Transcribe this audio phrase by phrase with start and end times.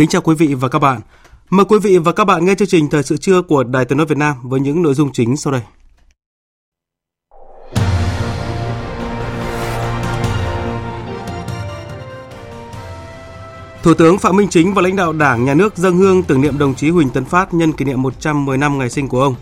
[0.00, 1.00] Kính chào quý vị và các bạn.
[1.50, 3.98] Mời quý vị và các bạn nghe chương trình Thời sự trưa của Đài Tiếng
[3.98, 5.62] nói Việt Nam với những nội dung chính sau đây.
[13.82, 16.58] Thủ tướng Phạm Minh Chính và lãnh đạo Đảng, Nhà nước dâng hương tưởng niệm
[16.58, 19.34] đồng chí Huỳnh Tấn Phát nhân kỷ niệm 110 năm ngày sinh của ông.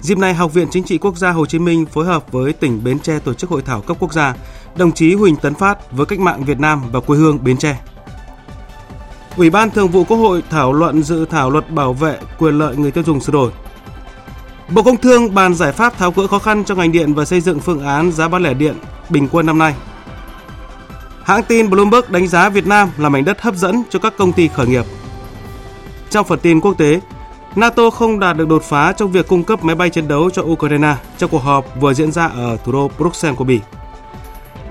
[0.00, 2.84] Dịp này, Học viện Chính trị Quốc gia Hồ Chí Minh phối hợp với tỉnh
[2.84, 4.34] Bến Tre tổ chức hội thảo cấp quốc gia
[4.76, 7.80] đồng chí Huỳnh Tấn Phát với cách mạng Việt Nam và quê hương Bến Tre.
[9.36, 12.76] Ủy ban Thường vụ Quốc hội thảo luận dự thảo luật bảo vệ quyền lợi
[12.76, 13.52] người tiêu dùng sửa đổi.
[14.68, 17.40] Bộ Công Thương bàn giải pháp tháo gỡ khó khăn cho ngành điện và xây
[17.40, 18.74] dựng phương án giá bán lẻ điện
[19.08, 19.74] bình quân năm nay.
[21.22, 24.32] Hãng tin Bloomberg đánh giá Việt Nam là mảnh đất hấp dẫn cho các công
[24.32, 24.84] ty khởi nghiệp.
[26.10, 27.00] Trong phần tin quốc tế,
[27.56, 30.42] NATO không đạt được đột phá trong việc cung cấp máy bay chiến đấu cho
[30.42, 33.60] Ukraine trong cuộc họp vừa diễn ra ở thủ đô Bruxelles của Bỉ.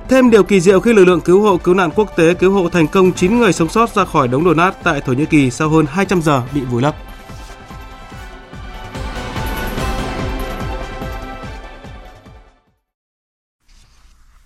[0.10, 2.70] Thêm điều kỳ diệu khi lực lượng cứu hộ cứu nạn quốc tế cứu hộ
[2.70, 5.52] thành công 9 người sống sót ra khỏi đống đổ nát tại Thổ Nhĩ Kỳ
[5.52, 6.96] sau hơn 200 giờ bị vùi lấp.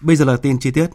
[0.02, 0.88] Bây giờ là tin chi tiết.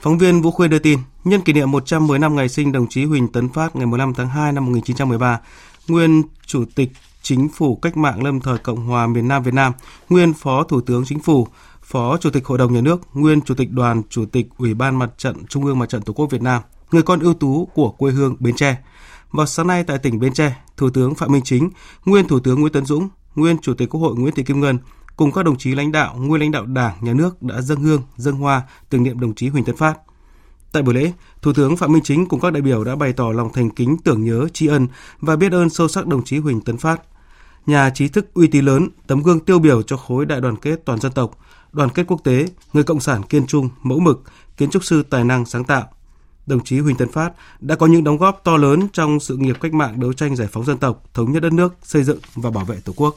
[0.00, 3.04] Phóng viên Vũ Khuyên đưa tin, nhân kỷ niệm 110 năm ngày sinh đồng chí
[3.04, 5.40] Huỳnh Tấn Phát ngày 15 tháng 2 năm 1913,
[5.88, 6.88] nguyên Chủ tịch
[7.22, 9.72] Chính phủ Cách mạng Lâm thời Cộng hòa miền Nam Việt Nam,
[10.08, 11.48] nguyên Phó Thủ tướng Chính phủ,
[11.86, 14.98] Phó Chủ tịch Hội đồng Nhà nước, nguyên Chủ tịch Đoàn Chủ tịch Ủy ban
[14.98, 17.90] Mặt trận Trung ương Mặt trận Tổ quốc Việt Nam, người con ưu tú của
[17.90, 18.78] quê hương Bến Tre.
[19.30, 21.70] Vào sáng nay tại tỉnh Bến Tre, Thủ tướng Phạm Minh Chính,
[22.04, 24.78] nguyên Thủ tướng Nguyễn Tấn Dũng, nguyên Chủ tịch Quốc hội Nguyễn Thị Kim Ngân
[25.16, 28.02] cùng các đồng chí lãnh đạo, nguyên lãnh đạo Đảng, Nhà nước đã dâng hương,
[28.16, 29.98] dâng hoa tưởng niệm đồng chí Huỳnh Tấn Phát.
[30.72, 33.32] Tại buổi lễ, Thủ tướng Phạm Minh Chính cùng các đại biểu đã bày tỏ
[33.32, 34.88] lòng thành kính tưởng nhớ, tri ân
[35.20, 37.02] và biết ơn sâu sắc đồng chí Huỳnh Tấn Phát,
[37.66, 40.84] nhà trí thức uy tín lớn, tấm gương tiêu biểu cho khối đại đoàn kết
[40.84, 41.38] toàn dân tộc,
[41.72, 44.22] đoàn kết quốc tế, người cộng sản kiên trung, mẫu mực,
[44.56, 45.88] kiến trúc sư tài năng sáng tạo.
[46.46, 49.56] Đồng chí Huỳnh Tấn Phát đã có những đóng góp to lớn trong sự nghiệp
[49.60, 52.50] cách mạng đấu tranh giải phóng dân tộc, thống nhất đất nước, xây dựng và
[52.50, 53.14] bảo vệ Tổ quốc.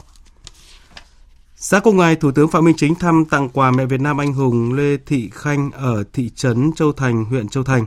[1.56, 4.32] Sáng cùng ngày, Thủ tướng Phạm Minh Chính thăm tặng quà mẹ Việt Nam anh
[4.32, 7.86] hùng Lê Thị Khanh ở thị trấn Châu Thành, huyện Châu Thành.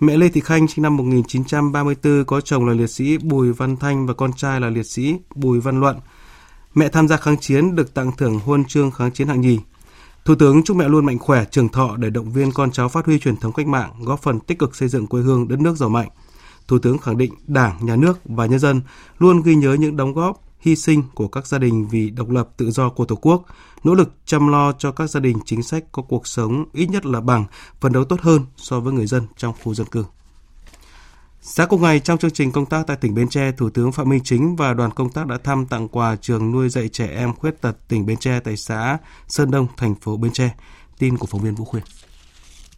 [0.00, 4.06] Mẹ Lê Thị Khanh sinh năm 1934 có chồng là liệt sĩ Bùi Văn Thanh
[4.06, 5.96] và con trai là liệt sĩ Bùi Văn Luận.
[6.74, 9.58] Mẹ tham gia kháng chiến được tặng thưởng huân chương kháng chiến hạng nhì.
[10.24, 13.06] Thủ tướng chúc mẹ luôn mạnh khỏe, trường thọ để động viên con cháu phát
[13.06, 15.76] huy truyền thống cách mạng, góp phần tích cực xây dựng quê hương đất nước
[15.76, 16.08] giàu mạnh.
[16.68, 18.80] Thủ tướng khẳng định Đảng, Nhà nước và nhân dân
[19.18, 22.48] luôn ghi nhớ những đóng góp, hy sinh của các gia đình vì độc lập
[22.56, 23.42] tự do của Tổ quốc,
[23.84, 27.06] nỗ lực chăm lo cho các gia đình chính sách có cuộc sống ít nhất
[27.06, 27.44] là bằng,
[27.80, 30.04] phấn đấu tốt hơn so với người dân trong khu dân cư.
[31.44, 34.08] Sáng cùng ngày, trong chương trình công tác tại tỉnh Bến Tre, Thủ tướng Phạm
[34.08, 37.34] Minh Chính và đoàn công tác đã thăm tặng quà trường nuôi dạy trẻ em
[37.34, 38.98] khuyết tật tỉnh Bến Tre tại xã
[39.28, 40.50] Sơn Đông, thành phố Bến Tre.
[40.98, 41.82] Tin của phóng viên Vũ Khuyên.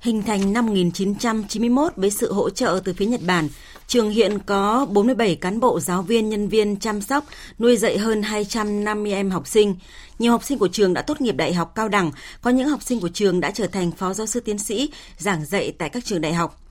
[0.01, 3.49] Hình thành năm 1991 với sự hỗ trợ từ phía Nhật Bản,
[3.87, 7.25] trường hiện có 47 cán bộ giáo viên nhân viên chăm sóc,
[7.59, 9.77] nuôi dạy hơn 250 em học sinh.
[10.19, 12.11] Nhiều học sinh của trường đã tốt nghiệp đại học cao đẳng,
[12.43, 15.45] có những học sinh của trường đã trở thành phó giáo sư tiến sĩ, giảng
[15.45, 16.64] dạy tại các trường đại học.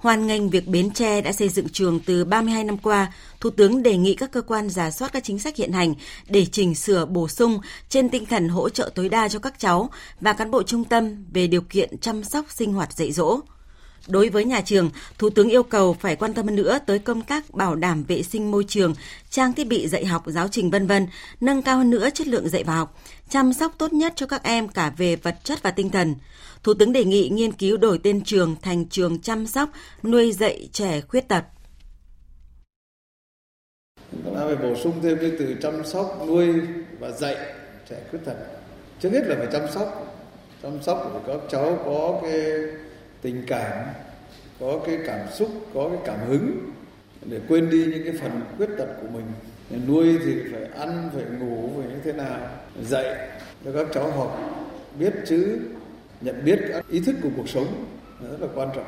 [0.00, 3.82] Hoan nghênh việc Bến Tre đã xây dựng trường từ 32 năm qua, Thủ tướng
[3.82, 5.94] đề nghị các cơ quan giả soát các chính sách hiện hành
[6.28, 9.90] để chỉnh sửa bổ sung trên tinh thần hỗ trợ tối đa cho các cháu
[10.20, 13.40] và cán bộ trung tâm về điều kiện chăm sóc sinh hoạt dạy dỗ.
[14.08, 17.22] Đối với nhà trường, Thủ tướng yêu cầu phải quan tâm hơn nữa tới công
[17.22, 18.94] tác bảo đảm vệ sinh môi trường,
[19.30, 21.06] trang thiết bị dạy học, giáo trình vân vân,
[21.40, 22.98] nâng cao hơn nữa chất lượng dạy và học,
[23.28, 26.14] chăm sóc tốt nhất cho các em cả về vật chất và tinh thần.
[26.62, 29.70] Thủ tướng đề nghị nghiên cứu đổi tên trường thành trường chăm sóc,
[30.02, 31.44] nuôi dạy trẻ khuyết tật.
[34.12, 36.46] Chúng ta phải bổ sung thêm cái từ chăm sóc, nuôi
[36.98, 37.36] và dạy
[37.88, 38.36] trẻ khuyết tật.
[39.00, 40.16] Trước hết là phải chăm sóc.
[40.62, 42.40] Chăm sóc để các cháu có cái
[43.22, 43.86] tình cảm,
[44.60, 46.70] có cái cảm xúc, có cái cảm hứng
[47.24, 49.26] để quên đi những cái phần khuyết tật của mình.
[49.86, 52.48] Nuôi thì phải ăn, phải ngủ, phải như thế nào.
[52.82, 53.28] Dạy
[53.64, 54.38] cho các cháu học
[54.98, 55.58] biết chữ,
[56.20, 57.84] nhận biết các ý thức của cuộc sống
[58.30, 58.86] rất là quan trọng.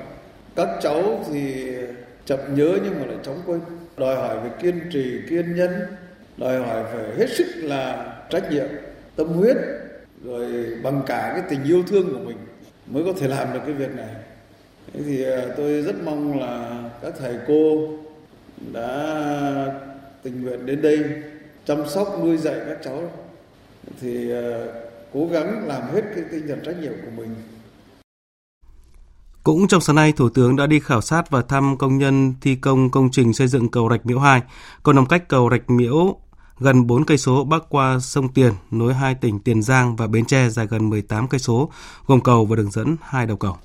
[0.56, 1.72] Các cháu thì
[2.24, 3.60] chậm nhớ nhưng mà lại chóng quên.
[3.96, 5.70] Đòi hỏi về kiên trì, kiên nhẫn,
[6.36, 8.66] đòi hỏi phải hết sức là trách nhiệm,
[9.16, 9.56] tâm huyết,
[10.24, 12.36] rồi bằng cả cái tình yêu thương của mình
[12.86, 14.14] mới có thể làm được cái việc này.
[14.92, 17.88] Thế thì à, tôi rất mong là các thầy cô
[18.72, 19.14] đã
[20.22, 21.04] tình nguyện đến đây
[21.64, 23.12] chăm sóc, nuôi dạy các cháu.
[24.00, 24.64] Thì à,
[25.14, 27.34] cố gắng làm hết cái tinh thần trách nhiệm của mình
[29.44, 32.54] cũng trong sáng nay, Thủ tướng đã đi khảo sát và thăm công nhân thi
[32.54, 34.42] công công trình xây dựng cầu Rạch Miễu 2,
[34.82, 36.16] cầu nằm cách cầu Rạch Miễu
[36.58, 40.24] gần 4 cây số bắc qua sông Tiền, nối hai tỉnh Tiền Giang và Bến
[40.24, 41.70] Tre dài gần 18 cây số,
[42.06, 43.56] gồm cầu và đường dẫn hai đầu cầu.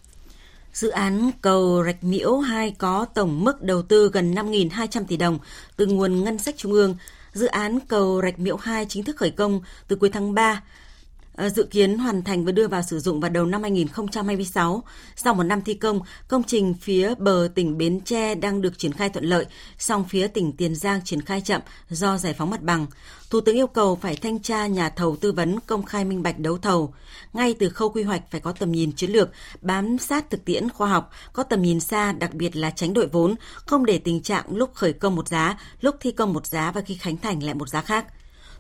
[0.74, 5.40] Dự án cầu Rạch Miễu 2 có tổng mức đầu tư gần 5.200 tỷ đồng
[5.76, 6.96] từ nguồn ngân sách trung ương.
[7.34, 10.62] Dự án cầu Rạch Miễu 2 chính thức khởi công từ cuối tháng 3 Ờ,
[11.38, 14.84] Ờ, dự kiến hoàn thành và đưa vào sử dụng vào đầu năm 2026.
[15.16, 18.94] Sau một năm thi công, công trình phía bờ tỉnh Bến Tre đang được triển
[18.94, 19.46] khai thuận lợi,
[19.78, 22.86] song phía tỉnh Tiền Giang triển khai chậm do giải phóng mặt bằng.
[23.30, 26.40] Thủ tướng yêu cầu phải thanh tra nhà thầu tư vấn công khai minh bạch
[26.40, 26.94] đấu thầu.
[27.34, 29.30] Ngay từ khâu quy hoạch phải có tầm nhìn chiến lược,
[29.62, 33.08] bám sát thực tiễn khoa học, có tầm nhìn xa, đặc biệt là tránh đội
[33.08, 36.72] vốn, không để tình trạng lúc khởi công một giá, lúc thi công một giá
[36.72, 38.06] và khi khánh thành lại một giá khác.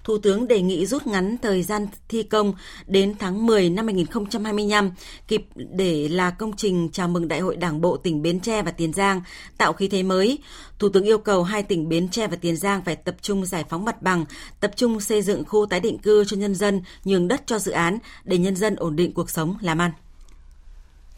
[0.08, 2.54] Thủ tướng đề nghị rút ngắn thời gian thi công
[2.88, 4.92] đến tháng 10 năm 2025,
[5.28, 8.72] kịp để là công trình chào mừng Đại hội Đảng bộ tỉnh Bến Tre và
[8.72, 9.22] Tiền Giang,
[9.58, 10.40] tạo khí thế mới.
[10.80, 13.64] Thủ tướng yêu cầu hai tỉnh Bến Tre và Tiền Giang phải tập trung giải
[13.70, 14.26] phóng mặt bằng,
[14.60, 17.72] tập trung xây dựng khu tái định cư cho nhân dân, nhường đất cho dự
[17.72, 19.92] án để nhân dân ổn định cuộc sống, làm ăn.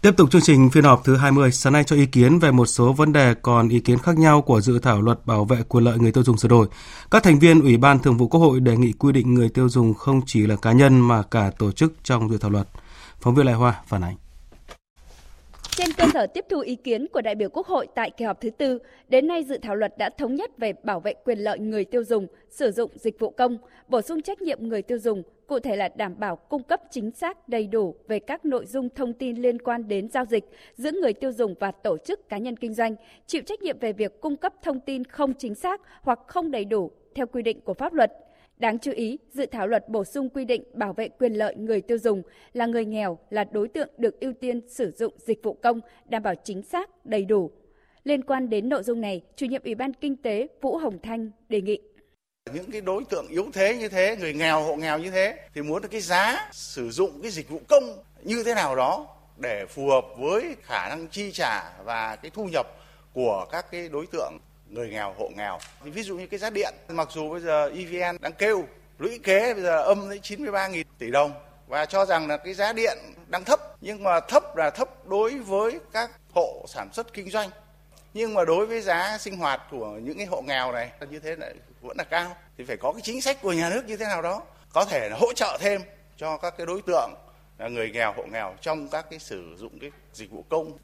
[0.01, 2.66] Tiếp tục chương trình phiên họp thứ 20, sáng nay cho ý kiến về một
[2.66, 5.84] số vấn đề còn ý kiến khác nhau của dự thảo luật bảo vệ quyền
[5.84, 6.68] lợi người tiêu dùng sửa đổi.
[7.12, 9.69] Các thành viên Ủy ban Thường vụ Quốc hội đề nghị quy định người tiêu
[9.69, 12.68] dùng không chỉ là cá nhân mà cả tổ chức trong dự thảo luật.
[13.19, 14.16] Phóng viên Lại Hoa phản ánh.
[15.69, 18.42] Trên cơ sở tiếp thu ý kiến của đại biểu Quốc hội tại kỳ họp
[18.42, 18.80] thứ tư,
[19.10, 22.04] đến nay dự thảo luật đã thống nhất về bảo vệ quyền lợi người tiêu
[22.04, 23.57] dùng sử dụng dịch vụ công,
[23.88, 27.12] bổ sung trách nhiệm người tiêu dùng, cụ thể là đảm bảo cung cấp chính
[27.12, 30.44] xác đầy đủ về các nội dung thông tin liên quan đến giao dịch
[30.75, 32.96] giữa người tiêu dùng và tổ chức cá nhân kinh doanh,
[33.28, 36.66] chịu trách nhiệm về việc cung cấp thông tin không chính xác hoặc không đầy
[36.66, 38.12] đủ theo quy định của pháp luật–
[38.60, 41.81] Đáng chú ý, dự thảo luật bổ sung quy định bảo vệ quyền lợi người
[41.81, 42.22] tiêu dùng
[42.54, 46.24] là người nghèo là đối tượng được ưu tiên sử dụng dịch vụ công đảm
[46.24, 47.51] bảo chính xác, đầy đủ.
[48.04, 51.31] Liên quan đến nội dung này, chủ nhiệm Ủy ban Kinh tế Vũ Hồng Thanh
[51.50, 51.80] đề nghị
[52.54, 55.62] những cái đối tượng yếu thế như thế, người nghèo, hộ nghèo như thế thì
[55.62, 59.07] muốn cái giá sử dụng cái dịch vụ công như thế nào đó
[59.38, 62.68] để phù hợp với khả năng chi trả và cái thu nhập
[63.13, 64.38] của các cái đối tượng
[64.69, 65.60] người nghèo hộ nghèo.
[65.84, 68.66] Thì ví dụ như cái giá điện mặc dù bây giờ evn đang kêu
[69.00, 71.34] lũy kế bây giờ âm đến 93.000 tỷ đồng
[71.68, 72.98] và cho rằng là cái giá điện
[73.28, 77.50] đang thấp nhưng mà thấp là thấp đối với các hộ sản xuất kinh doanh.
[78.13, 81.36] Nhưng mà đối với giá sinh hoạt của những cái hộ nghèo này như thế
[81.36, 84.05] lại vẫn là cao thì phải có cái chính sách của nhà nước như thế
[84.05, 84.41] nào đó
[84.73, 85.81] có thể là hỗ trợ thêm
[86.17, 87.09] cho các cái đối tượng
[87.57, 90.77] là người nghèo hộ nghèo trong các cái sử dụng cái dịch vụ công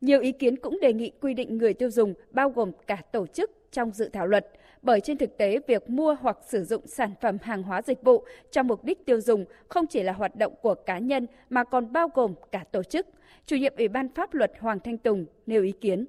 [0.00, 3.26] nhiều ý kiến cũng đề nghị quy định người tiêu dùng bao gồm cả tổ
[3.26, 4.46] chức trong dự thảo luật,
[4.82, 8.24] bởi trên thực tế việc mua hoặc sử dụng sản phẩm hàng hóa dịch vụ
[8.50, 11.92] cho mục đích tiêu dùng không chỉ là hoạt động của cá nhân mà còn
[11.92, 13.06] bao gồm cả tổ chức.
[13.46, 16.06] Chủ nhiệm Ủy ban Pháp luật Hoàng Thanh Tùng nêu ý kiến.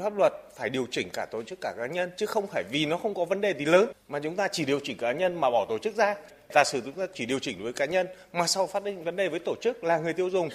[0.00, 2.86] Pháp luật phải điều chỉnh cả tổ chức cả cá nhân, chứ không phải vì
[2.86, 5.40] nó không có vấn đề gì lớn, mà chúng ta chỉ điều chỉnh cá nhân
[5.40, 6.14] mà bỏ tổ chức ra.
[6.54, 9.16] Giả sử chúng ta chỉ điều chỉnh với cá nhân mà sau phát sinh vấn
[9.16, 10.48] đề với tổ chức là người tiêu dùng,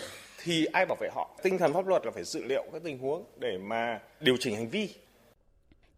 [0.44, 1.30] thì ai bảo vệ họ?
[1.44, 4.56] Tinh thần pháp luật là phải dự liệu các tình huống để mà điều chỉnh
[4.56, 4.90] hành vi.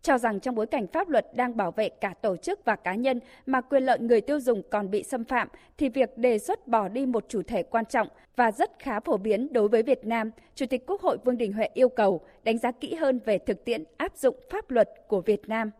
[0.04, 2.96] Cho rằng trong bối cảnh pháp luật đang bảo vệ cả tổ chức và cá
[2.96, 6.68] nhân mà quyền lợi người tiêu dùng còn bị xâm phạm thì việc đề xuất
[6.68, 10.06] bỏ đi một chủ thể quan trọng và rất khá phổ biến đối với Việt
[10.06, 13.38] Nam, Chủ tịch Quốc hội Vương Đình Huệ yêu cầu đánh giá kỹ hơn về
[13.38, 15.72] thực tiễn áp dụng pháp luật của Việt Nam.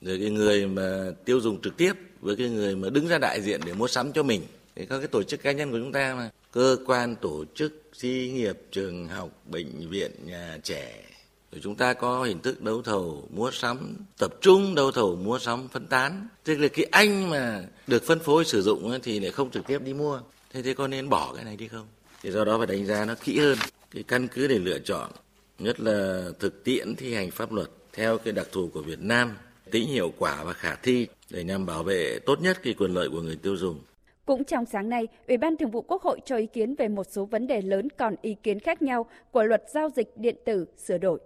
[0.00, 3.40] Rồi cái người mà tiêu dùng trực tiếp với cái người mà đứng ra đại
[3.40, 4.42] diện để mua sắm cho mình
[4.76, 7.82] thì các cái tổ chức cá nhân của chúng ta mà cơ quan tổ chức
[7.92, 11.04] xí nghiệp trường học bệnh viện nhà trẻ
[11.52, 15.38] rồi chúng ta có hình thức đấu thầu mua sắm tập trung đấu thầu mua
[15.38, 16.28] sắm phân tán.
[16.44, 19.82] Tức là cái anh mà được phân phối sử dụng thì lại không trực tiếp
[19.84, 20.20] đi mua.
[20.52, 21.86] Thế thế có nên bỏ cái này đi không?
[22.22, 23.58] Thì do đó phải đánh giá nó kỹ hơn.
[23.90, 25.10] Cái căn cứ để lựa chọn
[25.58, 29.36] nhất là thực tiễn thi hành pháp luật theo cái đặc thù của Việt Nam
[29.70, 33.08] tính hiệu quả và khả thi để nhằm bảo vệ tốt nhất cái quyền lợi
[33.08, 33.80] của người tiêu dùng.
[34.26, 37.06] Cũng trong sáng nay, Ủy ban Thường vụ Quốc hội cho ý kiến về một
[37.10, 40.66] số vấn đề lớn còn ý kiến khác nhau của luật giao dịch điện tử
[40.86, 41.18] sửa đổi.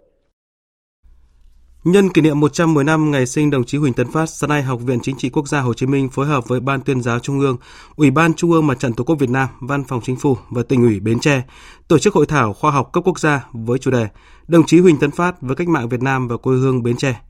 [1.83, 4.81] Nhân kỷ niệm 110 năm ngày sinh đồng chí Huỳnh Tấn Phát, sáng nay Học
[4.81, 7.39] viện Chính trị Quốc gia Hồ Chí Minh phối hợp với Ban tuyên giáo Trung
[7.39, 7.57] ương,
[7.95, 10.63] Ủy ban Trung ương Mặt trận Tổ quốc Việt Nam, Văn phòng Chính phủ và
[10.63, 11.43] tỉnh ủy Bến Tre
[11.87, 14.07] tổ chức hội thảo khoa học cấp quốc gia với chủ đề
[14.47, 17.21] Đồng chí Huỳnh Tấn Phát với cách mạng Việt Nam và quê hương Bến Tre.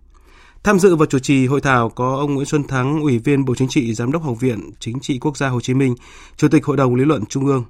[0.64, 3.56] Tham dự và chủ trì hội thảo có ông Nguyễn Xuân Thắng, Ủy viên Bộ
[3.56, 5.96] Chính trị, Giám đốc Học viện Chính trị Quốc gia Hồ Chí Minh,
[6.38, 7.64] Chủ tịch Hội đồng Lý luận Trung ương,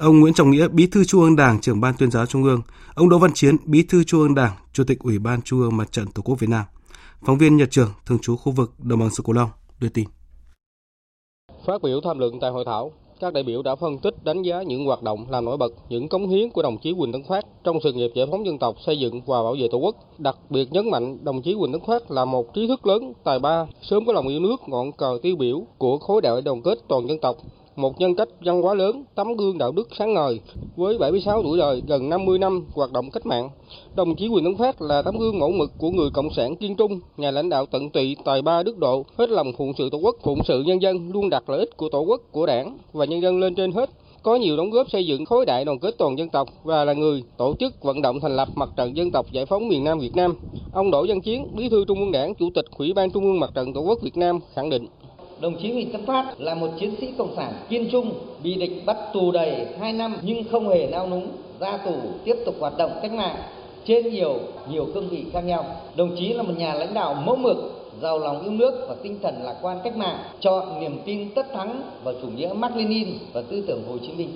[0.00, 2.62] ông Nguyễn Trọng Nghĩa, Bí thư Trung ương Đảng, trưởng ban tuyên giáo Trung ương,
[2.94, 5.76] ông Đỗ Văn Chiến, Bí thư Trung ương Đảng, Chủ tịch Ủy ban Trung ương
[5.76, 6.64] Mặt trận Tổ quốc Việt Nam.
[7.26, 10.04] Phóng viên Nhật Trường, thường trú khu vực Đồng bằng sông Cửu Long đưa tin.
[11.66, 14.62] Phát biểu tham luận tại hội thảo, các đại biểu đã phân tích đánh giá
[14.62, 17.44] những hoạt động làm nổi bật những cống hiến của đồng chí Huỳnh Tấn Phát
[17.64, 19.96] trong sự nghiệp giải phóng dân tộc, xây dựng và bảo vệ Tổ quốc.
[20.18, 23.38] Đặc biệt nhấn mạnh đồng chí Huỳnh Tấn Phát là một trí thức lớn, tài
[23.38, 26.78] ba, sớm có lòng yêu nước, ngọn cờ tiêu biểu của khối đại đoàn kết
[26.88, 27.36] toàn dân tộc,
[27.76, 30.40] một nhân cách văn hóa lớn, tấm gương đạo đức sáng ngời.
[30.76, 33.50] Với 76 tuổi đời, gần 50 năm hoạt động cách mạng,
[33.94, 36.76] đồng chí Huỳnh Tấn Phát là tấm gương mẫu mực của người cộng sản kiên
[36.76, 39.98] trung, nhà lãnh đạo tận tụy, tài ba đức độ, hết lòng phụng sự tổ
[39.98, 43.04] quốc, phụng sự nhân dân, luôn đặt lợi ích của tổ quốc, của đảng và
[43.04, 43.90] nhân dân lên trên hết
[44.22, 46.92] có nhiều đóng góp xây dựng khối đại đoàn kết toàn dân tộc và là
[46.92, 49.98] người tổ chức vận động thành lập mặt trận dân tộc giải phóng miền Nam
[49.98, 50.34] Việt Nam.
[50.70, 53.40] Ông Đỗ Văn Chiến, Bí thư Trung ương Đảng, Chủ tịch Ủy ban Trung ương
[53.40, 54.86] Mặt trận Tổ quốc Việt Nam khẳng định
[55.40, 58.82] Đồng chí Huỳnh Tất Phát là một chiến sĩ cộng sản kiên trung, bị địch
[58.86, 61.28] bắt tù đầy 2 năm nhưng không hề nao núng,
[61.60, 61.94] ra tù
[62.24, 63.36] tiếp tục hoạt động cách mạng
[63.86, 64.38] trên nhiều
[64.70, 65.64] nhiều cương vị khác nhau.
[65.96, 67.56] Đồng chí là một nhà lãnh đạo mẫu mực,
[68.02, 71.52] giàu lòng yêu nước và tinh thần lạc quan cách mạng, chọn niềm tin tất
[71.52, 74.30] thắng vào chủ nghĩa Mác Lênin và tư tưởng Hồ Chí Minh.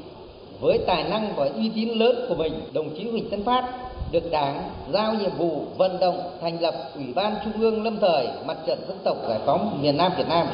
[0.60, 3.64] Với tài năng và uy tín lớn của mình, đồng chí Huỳnh Tân Phát
[4.12, 8.26] được Đảng giao nhiệm vụ vận động thành lập Ủy ban Trung ương lâm thời
[8.46, 10.46] Mặt trận dân tộc giải phóng miền Nam Việt Nam.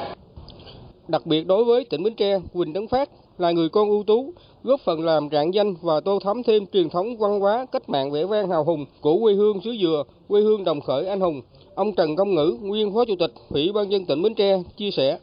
[1.11, 4.33] Đặc biệt đối với tỉnh Bến Tre, Quỳnh Tấn Phát là người con ưu tú,
[4.63, 8.11] góp phần làm rạng danh và tô thắm thêm truyền thống văn hóa cách mạng
[8.11, 11.43] vẻ vang hào hùng của quê hương xứ Dừa, quê hương đồng khởi anh hùng.
[11.75, 14.91] Ông Trần Công Ngữ, nguyên Phó Chủ tịch Ủy ban dân tỉnh Bến Tre chia
[14.91, 15.19] sẻ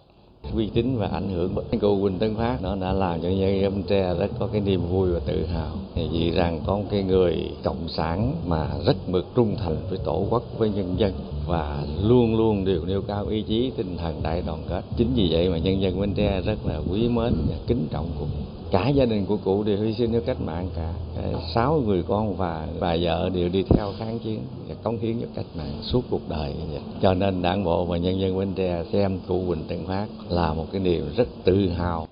[0.54, 2.62] uy tín và ảnh hưởng của cô Quỳnh Tấn Phát.
[2.62, 5.72] Nó đã làm cho nhân dân Tre rất có cái niềm vui và tự hào.
[6.12, 10.26] Vì rằng có một cái người cộng sản mà rất mực trung thành với tổ
[10.30, 11.14] quốc, với nhân dân
[11.48, 14.82] và luôn luôn đều nêu cao ý chí tinh thần đại đoàn kết.
[14.98, 18.08] Chính vì vậy mà nhân dân Bến Tre rất là quý mến và kính trọng
[18.20, 18.30] cùng
[18.72, 20.94] cả gia đình của cụ đều hy sinh cho cách mạng cả.
[21.16, 25.20] Ờ, sáu người con và bà vợ đều đi theo kháng chiến và cống hiến
[25.22, 26.54] cho cách mạng suốt cuộc đời.
[27.02, 30.54] Cho nên đảng bộ và nhân dân Bến Tre xem cụ Quỳnh tấn Phát là
[30.54, 32.08] một cái điều rất tự hào.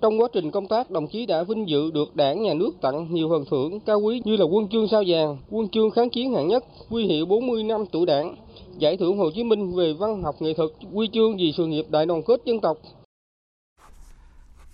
[0.00, 3.06] Trong quá trình công tác, đồng chí đã vinh dự được đảng, nhà nước tặng
[3.10, 6.32] nhiều phần thưởng cao quý như là quân chương sao vàng, quân chương kháng chiến
[6.32, 8.34] hạng nhất, huy hiệu 40 năm tuổi đảng,
[8.78, 11.86] giải thưởng Hồ Chí Minh về văn học nghệ thuật, huy chương vì sự nghiệp
[11.90, 12.78] đại đoàn kết dân tộc,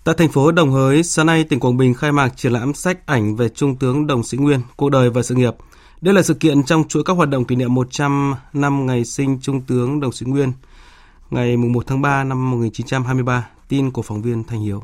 [0.05, 3.05] Tại thành phố Đồng Hới, sáng nay tỉnh Quảng Bình khai mạc triển lãm sách
[3.05, 5.55] ảnh về Trung tướng Đồng Sĩ Nguyên, cuộc đời và sự nghiệp.
[6.01, 9.39] Đây là sự kiện trong chuỗi các hoạt động kỷ niệm 100 năm ngày sinh
[9.41, 10.51] Trung tướng Đồng Sĩ Nguyên,
[11.29, 13.49] ngày 1 tháng 3 năm 1923.
[13.67, 14.83] Tin của phóng viên Thanh Hiếu.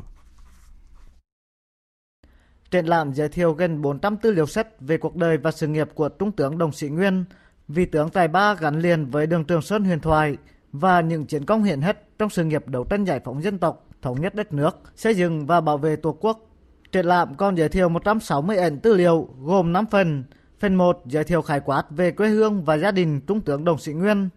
[2.70, 5.88] Triển lãm giới thiệu gần 400 tư liệu sách về cuộc đời và sự nghiệp
[5.94, 7.24] của Trung tướng Đồng Sĩ Nguyên,
[7.68, 10.36] vị tướng tài ba gắn liền với đường Trường Sơn huyền thoại
[10.72, 13.88] và những chiến công hiển hách trong sự nghiệp đấu tranh giải phóng dân tộc
[14.02, 16.48] thống nhất đất nước, xây dựng và bảo vệ Tổ quốc.
[16.92, 20.24] Triển lãm còn giới thiệu 160 ảnh tư liệu gồm 5 phần.
[20.60, 23.78] Phần 1 giới thiệu khái quát về quê hương và gia đình Trung tướng Đồng
[23.78, 24.28] Sĩ Nguyên.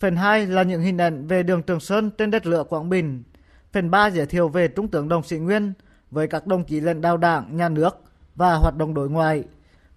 [0.00, 3.22] Phần 2 là những hình ảnh về đường Trường Sơn trên đất lửa Quảng Bình.
[3.72, 5.72] Phần 3 giới thiệu về Trung tướng Đồng Sĩ Nguyên
[6.10, 8.02] với các đồng chí lãnh đạo đảng, nhà nước
[8.34, 9.44] và hoạt động đối ngoại.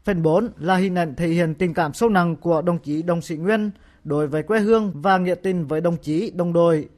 [0.04, 3.22] Phần 4 là hình ảnh thể hiện tình cảm sâu nặng của đồng chí Đồng
[3.22, 3.72] Sĩ Nguyên
[4.04, 6.90] đối với quê hương và nghĩa tình với đồng chí, đồng đội.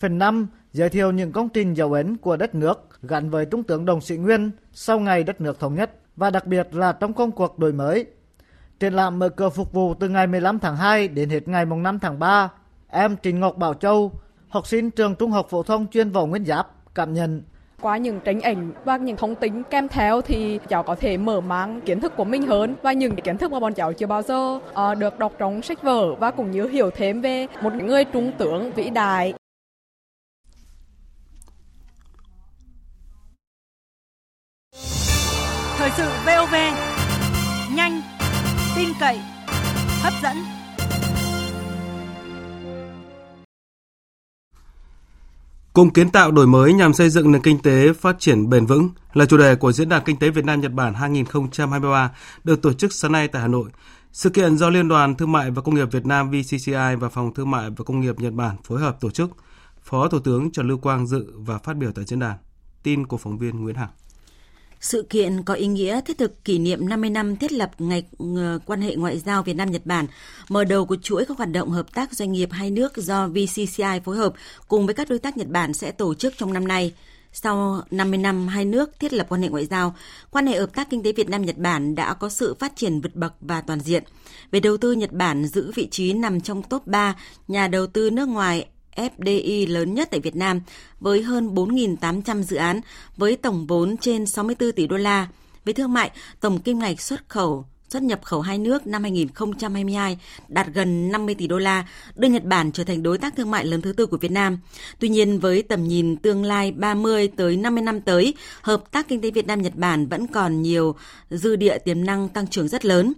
[0.00, 3.62] Phần 5 giới thiệu những công trình dấu ấn của đất nước gắn với Trung
[3.62, 7.12] tướng Đồng Sĩ Nguyên sau ngày đất nước thống nhất và đặc biệt là trong
[7.12, 8.06] công cuộc đổi mới.
[8.80, 11.98] Triển lãm mở cửa phục vụ từ ngày 15 tháng 2 đến hết ngày 5
[11.98, 12.48] tháng 3.
[12.88, 14.12] Em Trình Ngọc Bảo Châu,
[14.48, 17.42] học sinh trường Trung học phổ thông chuyên Võ Nguyên Giáp cảm nhận
[17.80, 21.40] qua những tranh ảnh và những thông tin kèm theo thì cháu có thể mở
[21.40, 24.22] mang kiến thức của mình hơn và những kiến thức mà bọn cháu chưa bao
[24.22, 28.04] giờ uh, được đọc trong sách vở và cũng như hiểu thêm về một người
[28.04, 29.34] trung tướng vĩ đại
[45.72, 48.88] Cùng kiến tạo đổi mới nhằm xây dựng nền kinh tế phát triển bền vững
[49.12, 52.10] là chủ đề của Diễn đàn Kinh tế Việt Nam Nhật Bản 2023
[52.44, 53.70] được tổ chức sáng nay tại Hà Nội.
[54.12, 57.34] Sự kiện do Liên đoàn Thương mại và Công nghiệp Việt Nam VCCI và Phòng
[57.34, 59.30] Thương mại và Công nghiệp Nhật Bản phối hợp tổ chức.
[59.82, 62.36] Phó Thủ tướng Trần Lưu Quang dự và phát biểu tại diễn đàn.
[62.82, 63.90] Tin của phóng viên Nguyễn Hằng.
[64.80, 68.04] Sự kiện có ý nghĩa thiết thực kỷ niệm 50 năm thiết lập ngày
[68.36, 70.06] ờ, quan hệ ngoại giao Việt Nam Nhật Bản,
[70.48, 74.00] mở đầu của chuỗi các hoạt động hợp tác doanh nghiệp hai nước do VCCI
[74.04, 74.32] phối hợp
[74.68, 76.94] cùng với các đối tác Nhật Bản sẽ tổ chức trong năm nay.
[77.32, 79.94] Sau 50 năm hai nước thiết lập quan hệ ngoại giao,
[80.30, 83.00] quan hệ hợp tác kinh tế Việt Nam Nhật Bản đã có sự phát triển
[83.00, 84.04] vượt bậc và toàn diện.
[84.50, 87.16] Về đầu tư, Nhật Bản giữ vị trí nằm trong top 3
[87.48, 88.66] nhà đầu tư nước ngoài
[88.96, 90.60] FDI lớn nhất tại Việt Nam
[91.00, 92.80] với hơn 4.800 dự án
[93.16, 95.28] với tổng vốn trên 64 tỷ đô la.
[95.64, 100.18] Về thương mại, tổng kim ngạch xuất khẩu xuất nhập khẩu hai nước năm 2022
[100.48, 103.64] đạt gần 50 tỷ đô la, đưa Nhật Bản trở thành đối tác thương mại
[103.64, 104.58] lớn thứ tư của Việt Nam.
[104.98, 109.20] Tuy nhiên, với tầm nhìn tương lai 30 tới 50 năm tới, hợp tác kinh
[109.20, 110.94] tế Việt Nam Nhật Bản vẫn còn nhiều
[111.30, 113.12] dư địa tiềm năng tăng trưởng rất lớn.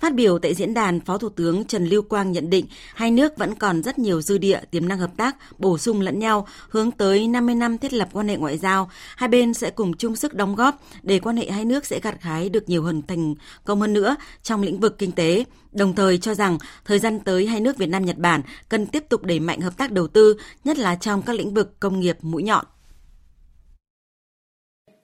[0.00, 3.36] Phát biểu tại diễn đàn, Phó Thủ tướng Trần Lưu Quang nhận định hai nước
[3.36, 6.90] vẫn còn rất nhiều dư địa tiềm năng hợp tác, bổ sung lẫn nhau, hướng
[6.90, 8.90] tới 50 năm thiết lập quan hệ ngoại giao.
[9.16, 12.22] Hai bên sẽ cùng chung sức đóng góp để quan hệ hai nước sẽ gặt
[12.22, 16.18] hái được nhiều hơn thành công hơn nữa trong lĩnh vực kinh tế, đồng thời
[16.18, 19.40] cho rằng thời gian tới hai nước Việt Nam Nhật Bản cần tiếp tục đẩy
[19.40, 22.64] mạnh hợp tác đầu tư, nhất là trong các lĩnh vực công nghiệp mũi nhọn.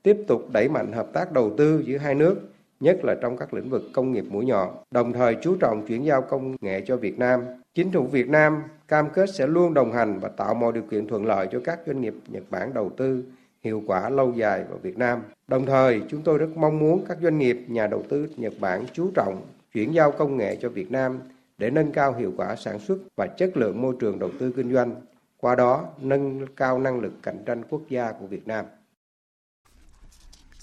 [0.02, 2.34] Tiếp tục đẩy mạnh hợp tác đầu tư giữa hai nước,
[2.80, 6.04] nhất là trong các lĩnh vực công nghiệp mũi nhọn, đồng thời chú trọng chuyển
[6.04, 7.40] giao công nghệ cho Việt Nam.
[7.74, 11.08] Chính phủ Việt Nam cam kết sẽ luôn đồng hành và tạo mọi điều kiện
[11.08, 13.24] thuận lợi cho các doanh nghiệp Nhật Bản đầu tư
[13.64, 15.22] hiệu quả lâu dài vào Việt Nam.
[15.48, 18.84] Đồng thời, chúng tôi rất mong muốn các doanh nghiệp, nhà đầu tư Nhật Bản
[18.92, 19.42] chú trọng
[19.72, 21.18] chuyển giao công nghệ cho Việt Nam
[21.58, 24.72] để nâng cao hiệu quả sản xuất và chất lượng môi trường đầu tư kinh
[24.72, 24.94] doanh,
[25.40, 28.64] qua đó nâng cao năng lực cạnh tranh quốc gia của Việt Nam.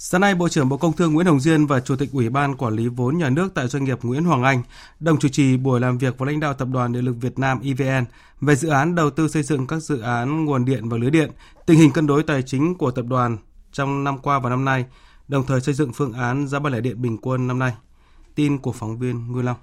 [0.01, 2.55] Sáng nay, Bộ trưởng Bộ Công Thương Nguyễn Hồng Diên và Chủ tịch Ủy ban
[2.55, 4.63] Quản lý vốn nhà nước tại doanh nghiệp Nguyễn Hoàng Anh
[4.99, 7.59] đồng chủ trì buổi làm việc với lãnh đạo Tập đoàn Điện lực Việt Nam
[7.63, 8.05] EVN
[8.41, 11.31] về dự án đầu tư xây dựng các dự án nguồn điện và lưới điện,
[11.65, 13.37] tình hình cân đối tài chính của tập đoàn
[13.71, 14.85] trong năm qua và năm nay,
[15.27, 17.73] đồng thời xây dựng phương án giá bán lẻ điện bình quân năm nay.
[18.35, 19.57] Tin của phóng viên Ngư Long.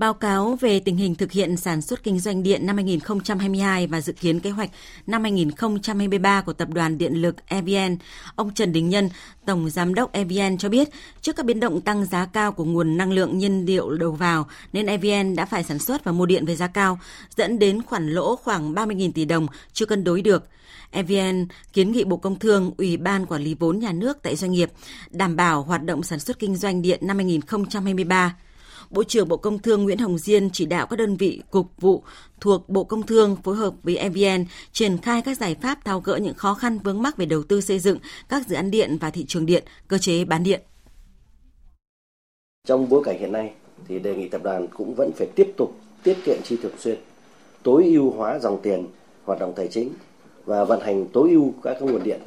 [0.00, 4.00] Báo cáo về tình hình thực hiện sản xuất kinh doanh điện năm 2022 và
[4.00, 4.70] dự kiến kế hoạch
[5.06, 7.96] năm 2023 của Tập đoàn Điện lực EVN,
[8.36, 9.10] ông Trần Đình Nhân,
[9.46, 10.88] Tổng Giám đốc EVN cho biết,
[11.20, 14.46] trước các biến động tăng giá cao của nguồn năng lượng nhiên liệu đầu vào,
[14.72, 16.98] nên EVN đã phải sản xuất và mua điện với giá cao,
[17.36, 20.48] dẫn đến khoản lỗ khoảng 30.000 tỷ đồng chưa cân đối được.
[20.90, 24.52] EVN kiến nghị Bộ Công Thương, Ủy ban Quản lý vốn nhà nước tại doanh
[24.52, 24.72] nghiệp
[25.10, 28.36] đảm bảo hoạt động sản xuất kinh doanh điện năm 2023.
[28.90, 32.02] Bộ trưởng Bộ Công Thương Nguyễn Hồng Diên chỉ đạo các đơn vị cục vụ
[32.40, 36.16] thuộc Bộ Công Thương phối hợp với EVN triển khai các giải pháp tháo gỡ
[36.16, 37.98] những khó khăn vướng mắc về đầu tư xây dựng
[38.28, 40.60] các dự án điện và thị trường điện, cơ chế bán điện.
[42.66, 43.52] Trong bối cảnh hiện nay
[43.88, 46.98] thì đề nghị tập đoàn cũng vẫn phải tiếp tục tiết kiệm chi thường xuyên,
[47.62, 48.86] tối ưu hóa dòng tiền
[49.24, 49.90] hoạt động tài chính
[50.44, 52.20] và vận hành tối ưu các cái nguồn điện.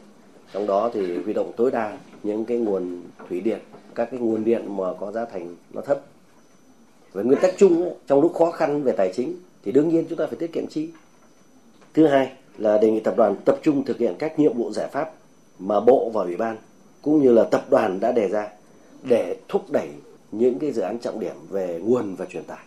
[0.54, 3.60] Trong đó thì huy động tối đa những cái nguồn thủy điện,
[3.96, 6.02] các cái nguồn điện mà có giá thành nó thấp
[7.14, 10.18] về nguyên tắc chung trong lúc khó khăn về tài chính, thì đương nhiên chúng
[10.18, 10.90] ta phải tiết kiệm chi.
[11.94, 14.88] Thứ hai là đề nghị tập đoàn tập trung thực hiện các nhiệm vụ giải
[14.92, 15.12] pháp
[15.60, 16.58] mà bộ và ủy ban,
[17.02, 18.50] cũng như là tập đoàn đã đề ra
[19.04, 19.88] để thúc đẩy
[20.32, 22.66] những cái dự án trọng điểm về nguồn và truyền tải.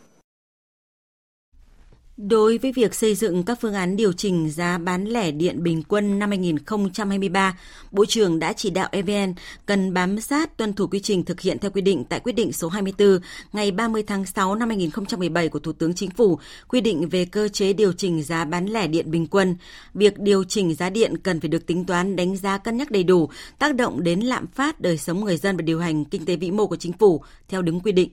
[2.17, 5.83] Đối với việc xây dựng các phương án điều chỉnh giá bán lẻ điện bình
[5.83, 7.59] quân năm 2023,
[7.91, 9.35] Bộ trưởng đã chỉ đạo EVN
[9.67, 12.53] cần bám sát tuân thủ quy trình thực hiện theo quy định tại quyết định
[12.53, 13.19] số 24
[13.53, 17.49] ngày 30 tháng 6 năm 2017 của Thủ tướng Chính phủ quy định về cơ
[17.49, 19.57] chế điều chỉnh giá bán lẻ điện bình quân.
[19.95, 23.05] Việc điều chỉnh giá điện cần phải được tính toán đánh giá cân nhắc đầy
[23.05, 26.37] đủ, tác động đến lạm phát đời sống người dân và điều hành kinh tế
[26.37, 28.11] vĩ mô của chính phủ theo đúng quy định.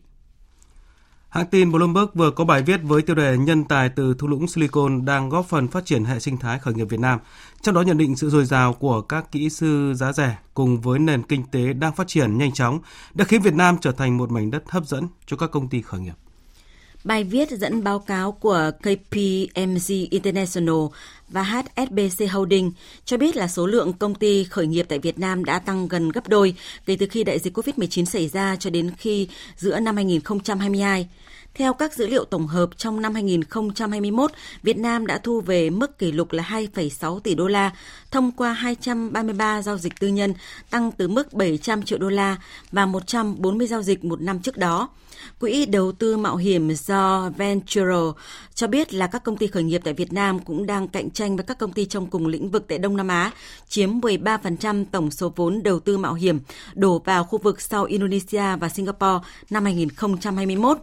[1.33, 4.47] Hãng tin Bloomberg vừa có bài viết với tiêu đề Nhân tài từ thung lũng
[4.47, 7.19] Silicon đang góp phần phát triển hệ sinh thái khởi nghiệp Việt Nam,
[7.61, 10.99] trong đó nhận định sự dồi dào của các kỹ sư giá rẻ cùng với
[10.99, 12.79] nền kinh tế đang phát triển nhanh chóng
[13.13, 15.81] đã khiến Việt Nam trở thành một mảnh đất hấp dẫn cho các công ty
[15.81, 16.13] khởi nghiệp.
[17.03, 20.85] Bài viết dẫn báo cáo của KPMG International
[21.29, 22.71] và HSBC Holding
[23.05, 26.09] cho biết là số lượng công ty khởi nghiệp tại Việt Nam đã tăng gần
[26.09, 29.95] gấp đôi kể từ khi đại dịch COVID-19 xảy ra cho đến khi giữa năm
[29.95, 31.07] 2022.
[31.55, 34.31] Theo các dữ liệu tổng hợp trong năm 2021,
[34.63, 37.71] Việt Nam đã thu về mức kỷ lục là 2,6 tỷ đô la
[38.11, 40.33] thông qua 233 giao dịch tư nhân,
[40.69, 42.37] tăng từ mức 700 triệu đô la
[42.71, 44.89] và 140 giao dịch một năm trước đó.
[45.39, 48.21] Quỹ đầu tư mạo hiểm do Venture
[48.53, 51.35] cho biết là các công ty khởi nghiệp tại Việt Nam cũng đang cạnh tranh
[51.35, 53.31] với các công ty trong cùng lĩnh vực tại Đông Nam Á,
[53.67, 56.39] chiếm 13% tổng số vốn đầu tư mạo hiểm
[56.73, 60.77] đổ vào khu vực sau Indonesia và Singapore năm 2021.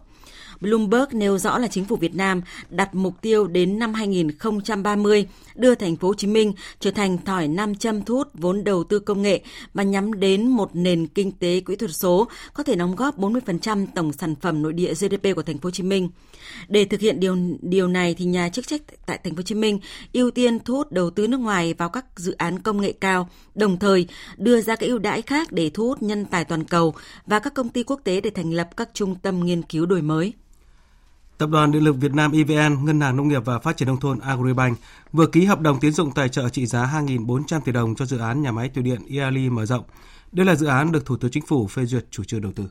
[0.61, 5.75] Bloomberg nêu rõ là chính phủ Việt Nam đặt mục tiêu đến năm 2030 đưa
[5.75, 8.99] thành phố Hồ Chí Minh trở thành thỏi nam châm thu hút vốn đầu tư
[8.99, 9.41] công nghệ
[9.73, 13.85] và nhắm đến một nền kinh tế kỹ thuật số có thể đóng góp 40%
[13.95, 16.09] tổng sản phẩm nội địa GDP của thành phố Hồ Chí Minh.
[16.67, 19.55] Để thực hiện điều điều này thì nhà chức trách tại thành phố Hồ Chí
[19.55, 19.79] Minh
[20.13, 23.29] ưu tiên thu hút đầu tư nước ngoài vào các dự án công nghệ cao,
[23.55, 26.93] đồng thời đưa ra các ưu đãi khác để thu hút nhân tài toàn cầu
[27.25, 30.01] và các công ty quốc tế để thành lập các trung tâm nghiên cứu đổi
[30.01, 30.33] mới.
[31.41, 33.99] Tập đoàn Điện lực Việt Nam EVN, Ngân hàng Nông nghiệp và Phát triển Nông
[33.99, 34.77] thôn Agribank
[35.11, 38.17] vừa ký hợp đồng tiến dụng tài trợ trị giá 2.400 tỷ đồng cho dự
[38.17, 39.83] án nhà máy thủy điện Iali mở rộng.
[40.31, 42.67] Đây là dự án được Thủ tướng Chính phủ phê duyệt chủ trương đầu tư.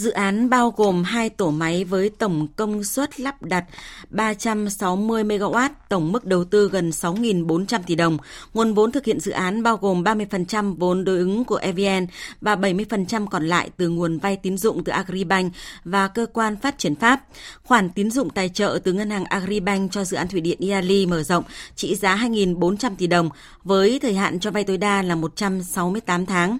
[0.00, 3.64] Dự án bao gồm hai tổ máy với tổng công suất lắp đặt
[4.10, 8.18] 360 MW, tổng mức đầu tư gần 6.400 tỷ đồng.
[8.54, 12.06] Nguồn vốn thực hiện dự án bao gồm 30% vốn đối ứng của EVN
[12.40, 15.52] và 70% còn lại từ nguồn vay tín dụng từ Agribank
[15.84, 17.22] và cơ quan phát triển Pháp.
[17.62, 21.06] Khoản tín dụng tài trợ từ ngân hàng Agribank cho dự án thủy điện Iali
[21.06, 21.44] mở rộng
[21.76, 23.28] trị giá 2.400 tỷ đồng
[23.64, 26.58] với thời hạn cho vay tối đa là 168 tháng.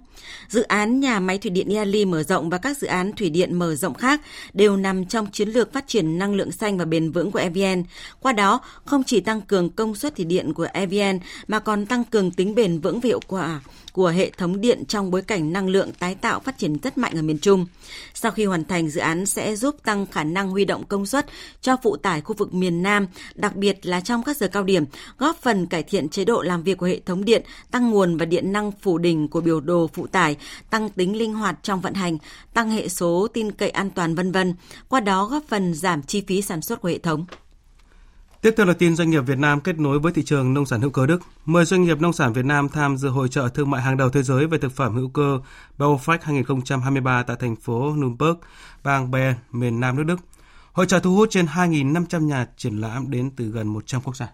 [0.49, 3.59] Dự án nhà máy thủy điện Iali mở rộng và các dự án thủy điện
[3.59, 4.21] mở rộng khác
[4.53, 7.85] đều nằm trong chiến lược phát triển năng lượng xanh và bền vững của EVN.
[8.21, 12.05] Qua đó, không chỉ tăng cường công suất thủy điện của EVN mà còn tăng
[12.05, 13.61] cường tính bền vững và hiệu quả
[13.93, 17.13] của hệ thống điện trong bối cảnh năng lượng tái tạo phát triển rất mạnh
[17.17, 17.67] ở miền Trung.
[18.15, 21.27] Sau khi hoàn thành, dự án sẽ giúp tăng khả năng huy động công suất
[21.61, 24.85] cho phụ tải khu vực miền Nam, đặc biệt là trong các giờ cao điểm,
[25.19, 28.25] góp phần cải thiện chế độ làm việc của hệ thống điện, tăng nguồn và
[28.25, 30.37] điện năng phủ đỉnh của biểu đồ phụ tải,
[30.71, 32.19] tăng tính linh hoạt trong vận hành,
[32.55, 34.55] tăng hệ số tin cậy an toàn vân vân.
[34.89, 37.27] Qua đó góp phần giảm chi phí sản xuất của hệ thống.
[38.43, 40.81] Tiếp theo là tin doanh nghiệp Việt Nam kết nối với thị trường nông sản
[40.81, 41.23] hữu cơ Đức.
[41.47, 44.11] Mời doanh nghiệp nông sản Việt Nam tham dự hội trợ thương mại hàng đầu
[44.11, 45.41] thế giới về thực phẩm hữu cơ
[45.79, 48.35] Biofresh 2023 tại thành phố Nürnberg,
[48.85, 50.21] bang Bayern, miền Nam nước Đức.
[50.73, 54.29] Hội trợ thu hút trên 2.500 nhà triển lãm đến từ gần 100 quốc gia.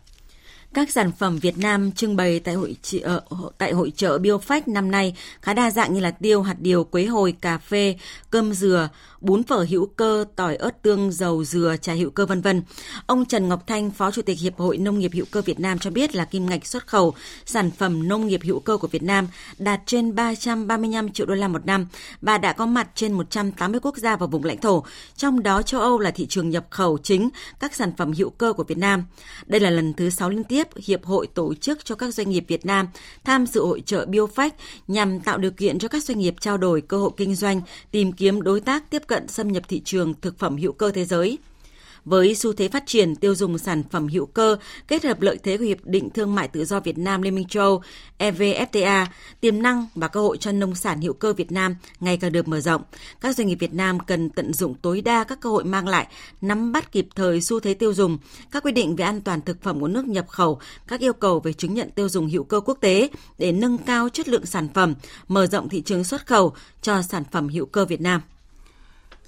[0.76, 4.60] Các sản phẩm Việt Nam trưng bày tại hội trợ, ờ, tại hội trợ Biofach
[4.66, 7.96] năm nay khá đa dạng như là tiêu, hạt điều, quế hồi, cà phê,
[8.30, 8.88] cơm dừa,
[9.20, 12.62] bún phở hữu cơ, tỏi ớt tương, dầu dừa, trà hữu cơ vân vân.
[13.06, 15.78] Ông Trần Ngọc Thanh, Phó Chủ tịch Hiệp hội Nông nghiệp hữu cơ Việt Nam
[15.78, 17.14] cho biết là kim ngạch xuất khẩu
[17.46, 21.48] sản phẩm nông nghiệp hữu cơ của Việt Nam đạt trên 335 triệu đô la
[21.48, 21.86] một năm
[22.22, 24.84] và đã có mặt trên 180 quốc gia và vùng lãnh thổ,
[25.16, 27.28] trong đó châu Âu là thị trường nhập khẩu chính
[27.60, 29.04] các sản phẩm hữu cơ của Việt Nam.
[29.46, 32.44] Đây là lần thứ 6 liên tiếp Hiệp hội tổ chức cho các doanh nghiệp
[32.48, 32.88] Việt Nam
[33.24, 34.50] tham dự hội trợ Biofach
[34.88, 38.12] nhằm tạo điều kiện cho các doanh nghiệp trao đổi cơ hội kinh doanh, tìm
[38.12, 41.38] kiếm đối tác tiếp cận xâm nhập thị trường thực phẩm hữu cơ thế giới.
[42.06, 44.56] Với xu thế phát triển tiêu dùng sản phẩm hữu cơ
[44.88, 47.48] kết hợp lợi thế của Hiệp định Thương mại Tự do Việt Nam Liên minh
[47.48, 47.82] châu
[48.18, 49.06] EVFTA,
[49.40, 52.48] tiềm năng và cơ hội cho nông sản hữu cơ Việt Nam ngày càng được
[52.48, 52.82] mở rộng.
[53.20, 56.06] Các doanh nghiệp Việt Nam cần tận dụng tối đa các cơ hội mang lại,
[56.40, 58.18] nắm bắt kịp thời xu thế tiêu dùng,
[58.50, 61.40] các quy định về an toàn thực phẩm của nước nhập khẩu, các yêu cầu
[61.40, 64.68] về chứng nhận tiêu dùng hữu cơ quốc tế để nâng cao chất lượng sản
[64.74, 64.94] phẩm,
[65.28, 68.20] mở rộng thị trường xuất khẩu cho sản phẩm hữu cơ Việt Nam.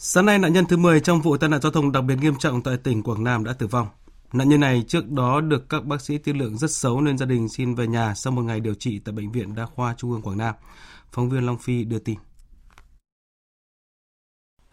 [0.01, 2.35] Sáng nay, nạn nhân thứ 10 trong vụ tai nạn giao thông đặc biệt nghiêm
[2.39, 3.89] trọng tại tỉnh Quảng Nam đã tử vong.
[4.33, 7.27] Nạn nhân này trước đó được các bác sĩ tiên lượng rất xấu nên gia
[7.27, 10.13] đình xin về nhà sau một ngày điều trị tại Bệnh viện Đa khoa Trung
[10.13, 10.55] ương Quảng Nam.
[11.13, 12.19] Phóng viên Long Phi đưa tin.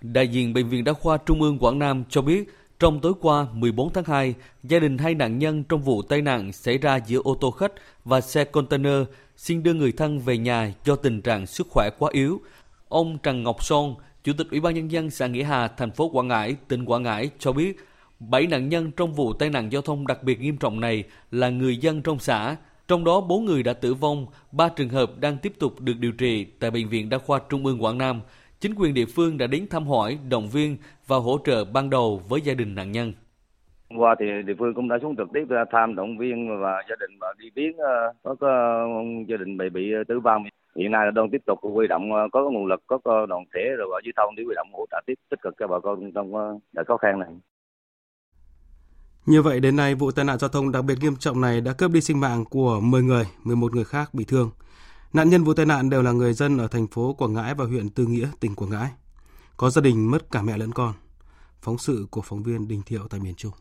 [0.02, 3.48] Đại diện Bệnh viện Đa khoa Trung ương Quảng Nam cho biết, trong tối qua
[3.54, 7.22] 14 tháng 2, gia đình hai nạn nhân trong vụ tai nạn xảy ra giữa
[7.24, 7.72] ô tô khách
[8.04, 9.04] và xe container
[9.38, 12.42] xin đưa người thân về nhà do tình trạng sức khỏe quá yếu.
[12.88, 16.10] Ông Trần Ngọc Son, Chủ tịch Ủy ban Nhân dân xã Nghĩa Hà, thành phố
[16.10, 17.78] Quảng Ngãi, tỉnh Quảng Ngãi cho biết,
[18.20, 21.50] 7 nạn nhân trong vụ tai nạn giao thông đặc biệt nghiêm trọng này là
[21.50, 22.56] người dân trong xã,
[22.88, 26.12] trong đó 4 người đã tử vong, 3 trường hợp đang tiếp tục được điều
[26.12, 28.22] trị tại Bệnh viện Đa khoa Trung ương Quảng Nam.
[28.60, 32.22] Chính quyền địa phương đã đến thăm hỏi, động viên và hỗ trợ ban đầu
[32.30, 33.14] với gia đình nạn nhân.
[33.90, 36.96] Hôm qua thì địa phương cũng đã xuống trực tiếp thăm động viên và gia
[37.00, 38.80] đình và đi viếng ờ, có, có
[39.28, 40.44] gia đình bị bị tử vong
[40.76, 43.62] hiện nay là đang tiếp tục huy động ờ, có nguồn lực có đoàn thể
[43.78, 46.12] rồi và dưới thông để huy động hỗ trợ tiếp tích cực cho bà con
[46.16, 47.30] trong ờ, đợt khó khăn này.
[49.26, 51.74] Như vậy đến nay vụ tai nạn giao thông đặc biệt nghiêm trọng này đã
[51.74, 54.50] cướp đi sinh mạng của 10 người, 11 người khác bị thương.
[55.14, 57.66] Nạn nhân vụ tai nạn đều là người dân ở thành phố Quảng Ngãi và
[57.66, 58.90] huyện Tư Nghĩa, tỉnh Quảng Ngãi.
[59.58, 60.94] Có gia đình mất cả mẹ lẫn con.
[61.62, 63.52] Phóng sự của phóng viên Đình Thiệu tại miền Trung.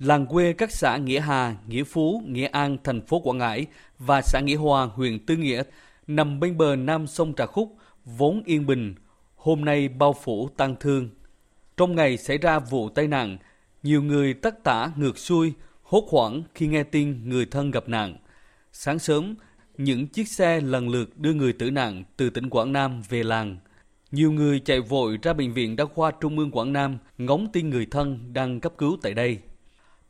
[0.00, 3.66] Làng quê các xã Nghĩa Hà, Nghĩa Phú, Nghĩa An, thành phố Quảng Ngãi
[3.98, 5.62] và xã Nghĩa Hòa, huyện Tư Nghĩa
[6.06, 8.94] nằm bên bờ nam sông Trà Khúc, vốn yên bình,
[9.36, 11.08] hôm nay bao phủ tang thương.
[11.76, 13.38] Trong ngày xảy ra vụ tai nạn,
[13.82, 18.16] nhiều người tất tả ngược xuôi, hốt hoảng khi nghe tin người thân gặp nạn.
[18.72, 19.34] Sáng sớm,
[19.78, 23.56] những chiếc xe lần lượt đưa người tử nạn từ tỉnh Quảng Nam về làng.
[24.10, 27.70] Nhiều người chạy vội ra bệnh viện đa khoa Trung ương Quảng Nam ngóng tin
[27.70, 29.38] người thân đang cấp cứu tại đây.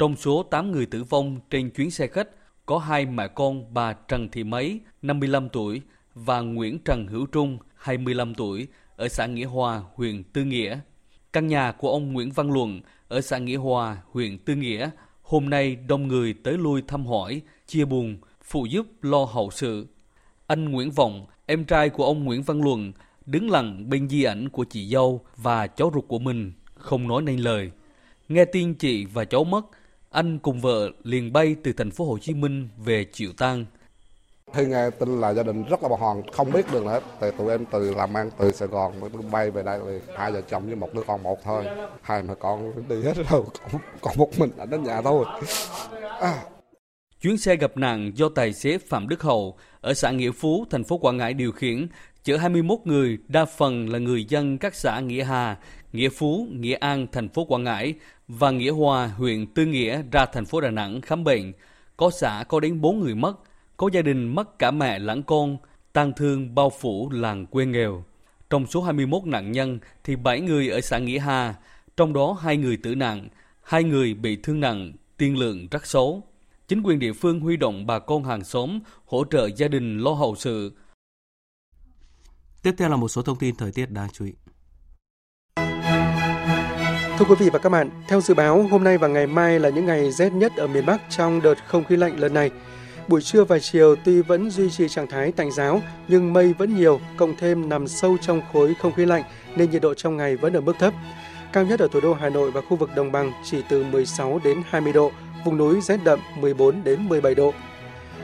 [0.00, 2.28] Trong số 8 người tử vong trên chuyến xe khách,
[2.66, 5.82] có hai mẹ con bà Trần Thị Mấy, 55 tuổi,
[6.14, 10.78] và Nguyễn Trần Hữu Trung, 25 tuổi, ở xã Nghĩa Hòa, huyện Tư Nghĩa.
[11.32, 14.90] Căn nhà của ông Nguyễn Văn Luận ở xã Nghĩa Hòa, huyện Tư Nghĩa,
[15.22, 19.86] hôm nay đông người tới lui thăm hỏi, chia buồn, phụ giúp lo hậu sự.
[20.46, 22.92] Anh Nguyễn Vọng, em trai của ông Nguyễn Văn Luận,
[23.26, 27.22] đứng lặng bên di ảnh của chị dâu và cháu ruột của mình, không nói
[27.22, 27.70] nên lời.
[28.28, 29.66] Nghe tin chị và cháu mất,
[30.10, 33.64] anh cùng vợ liền bay từ thành phố Hồ Chí Minh về chịu tang.
[34.52, 37.02] Khi nghe tin là gia đình rất là bàng hoàng, không biết được hết.
[37.20, 38.92] Thì tụi em từ làm ăn từ Sài Gòn
[39.30, 41.64] bay về đây thì hai vợ chồng với một đứa con một thôi.
[42.02, 43.24] Hai mẹ con đi hết rồi,
[43.62, 45.24] còn, còn một mình ở đến nhà thôi.
[46.20, 46.42] À.
[47.20, 50.84] Chuyến xe gặp nạn do tài xế Phạm Đức Hậu ở xã Nghĩa Phú, thành
[50.84, 51.86] phố Quảng Ngãi điều khiển,
[52.22, 55.56] chở 21 người, đa phần là người dân các xã Nghĩa Hà,
[55.92, 57.94] Nghĩa Phú, Nghĩa An, thành phố Quảng Ngãi
[58.38, 61.52] và Nghĩa Hòa, huyện Tư Nghĩa ra thành phố Đà Nẵng khám bệnh.
[61.96, 63.32] Có xã có đến 4 người mất,
[63.76, 65.56] có gia đình mất cả mẹ lẫn con,
[65.92, 68.04] tang thương bao phủ làng quê nghèo.
[68.50, 71.54] Trong số 21 nạn nhân thì 7 người ở xã Nghĩa Hà,
[71.96, 73.28] trong đó hai người tử nạn,
[73.62, 76.22] hai người bị thương nặng, tiên lượng rất xấu.
[76.68, 80.10] Chính quyền địa phương huy động bà con hàng xóm hỗ trợ gia đình lo
[80.10, 80.72] hậu sự.
[82.62, 84.32] Tiếp theo là một số thông tin thời tiết đáng chú ý.
[87.20, 89.68] Thưa quý vị và các bạn, theo dự báo, hôm nay và ngày mai là
[89.68, 92.50] những ngày rét nhất ở miền Bắc trong đợt không khí lạnh lần này.
[93.08, 96.76] Buổi trưa và chiều tuy vẫn duy trì trạng thái tạnh giáo, nhưng mây vẫn
[96.76, 99.22] nhiều, cộng thêm nằm sâu trong khối không khí lạnh
[99.56, 100.94] nên nhiệt độ trong ngày vẫn ở mức thấp.
[101.52, 104.40] Cao nhất ở thủ đô Hà Nội và khu vực đồng bằng chỉ từ 16
[104.44, 105.12] đến 20 độ,
[105.44, 107.52] vùng núi rét đậm 14 đến 17 độ.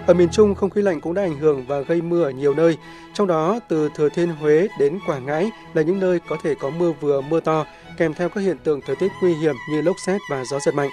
[0.07, 2.55] Ở miền Trung, không khí lạnh cũng đã ảnh hưởng và gây mưa ở nhiều
[2.55, 2.77] nơi,
[3.15, 6.71] trong đó từ Thừa Thiên Huế đến Quảng Ngãi là những nơi có thể có
[6.71, 9.97] mưa vừa mưa to, kèm theo các hiện tượng thời tiết nguy hiểm như lốc
[9.99, 10.91] xét và gió giật mạnh.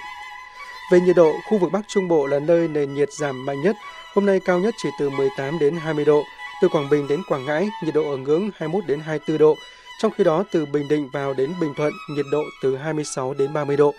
[0.92, 3.76] Về nhiệt độ, khu vực Bắc Trung Bộ là nơi nền nhiệt giảm mạnh nhất,
[4.14, 6.22] hôm nay cao nhất chỉ từ 18 đến 20 độ.
[6.62, 9.56] Từ Quảng Bình đến Quảng Ngãi, nhiệt độ ở ngưỡng 21 đến 24 độ,
[10.00, 13.52] trong khi đó từ Bình Định vào đến Bình Thuận, nhiệt độ từ 26 đến
[13.52, 13.94] 30 độ.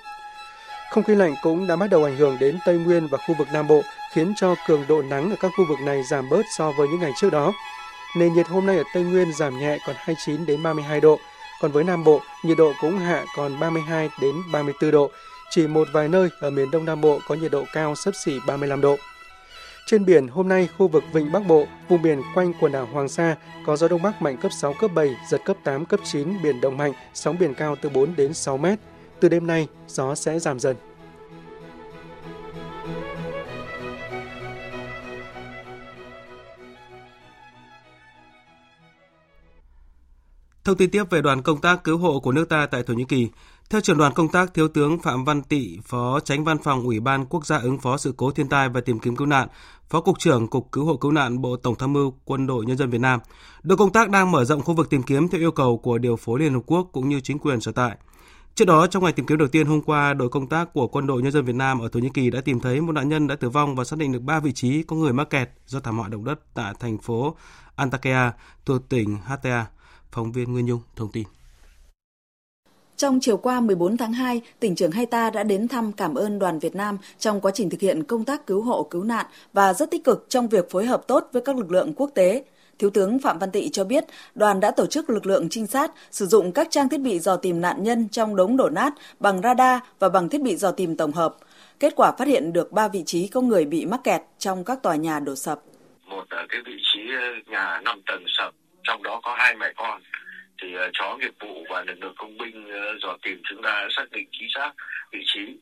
[0.92, 3.48] Không khí lạnh cũng đã bắt đầu ảnh hưởng đến Tây Nguyên và khu vực
[3.54, 3.82] Nam Bộ,
[4.14, 7.00] khiến cho cường độ nắng ở các khu vực này giảm bớt so với những
[7.00, 7.54] ngày trước đó.
[8.18, 11.20] Nền nhiệt hôm nay ở Tây Nguyên giảm nhẹ còn 29 đến 32 độ,
[11.62, 15.12] còn với Nam Bộ, nhiệt độ cũng hạ còn 32 đến 34 độ.
[15.50, 18.40] Chỉ một vài nơi ở miền Đông Nam Bộ có nhiệt độ cao sấp xỉ
[18.48, 18.98] 35 độ.
[19.86, 23.10] Trên biển, hôm nay khu vực Vịnh Bắc Bộ, vùng biển quanh quần đảo Hoàng
[23.10, 26.44] Sa có gió Đông Bắc mạnh cấp 6, cấp 7, giật cấp 8, cấp 9,
[26.44, 28.80] biển động mạnh, sóng biển cao từ 4 đến 6 mét.
[29.20, 30.76] Từ đêm nay, gió sẽ giảm dần.
[40.66, 43.04] Thông tin tiếp về đoàn công tác cứu hộ của nước ta tại Thổ Nhĩ
[43.04, 43.30] Kỳ.
[43.70, 47.00] Theo trưởng đoàn công tác Thiếu tướng Phạm Văn Tị, Phó Tránh Văn phòng Ủy
[47.00, 49.48] ban Quốc gia ứng phó sự cố thiên tai và tìm kiếm cứu nạn,
[49.90, 52.78] Phó Cục trưởng Cục Cứu hộ Cứu nạn Bộ Tổng tham mưu Quân đội Nhân
[52.78, 53.20] dân Việt Nam,
[53.64, 56.16] đội công tác đang mở rộng khu vực tìm kiếm theo yêu cầu của điều
[56.16, 57.98] phối Liên Hợp Quốc cũng như chính quyền sở tại.
[58.56, 61.08] Trước đó, trong ngày tìm kiếm đầu tiên hôm qua, đội công tác của Quân
[61.08, 63.28] đội Nhân dân Việt Nam ở Thổ Nhĩ Kỳ đã tìm thấy một nạn nhân
[63.28, 65.80] đã tử vong và xác định được 3 vị trí có người mắc kẹt do
[65.80, 67.36] thảm họa động đất tại thành phố
[67.76, 68.32] Antakya
[68.66, 69.66] thuộc tỉnh Hatay.
[70.16, 71.24] Phóng viên Nguyên Nhung thông tin.
[72.96, 76.60] Trong chiều qua 14 tháng 2, tỉnh trưởng Haita đã đến thăm cảm ơn đoàn
[76.60, 79.92] Việt Nam trong quá trình thực hiện công tác cứu hộ cứu nạn và rất
[79.92, 82.44] tích cực trong việc phối hợp tốt với các lực lượng quốc tế.
[82.80, 85.92] Thiếu tướng Phạm Văn Tị cho biết, đoàn đã tổ chức lực lượng trinh sát
[86.12, 89.42] sử dụng các trang thiết bị dò tìm nạn nhân trong đống đổ nát bằng
[89.42, 91.36] radar và bằng thiết bị dò tìm tổng hợp.
[91.80, 94.84] Kết quả phát hiện được 3 vị trí có người bị mắc kẹt trong các
[94.84, 95.62] tòa nhà đổ sập.
[96.10, 97.00] Một cái vị trí
[97.52, 98.54] nhà 5 tầng sập,
[98.86, 100.02] trong đó có hai mẹ con.
[100.62, 103.62] Thì uh, chó nghiệp vụ và lực lượng công binh ờ, uh, dò tìm chúng
[103.62, 104.72] ta xác định chính xác
[105.12, 105.58] vị trí.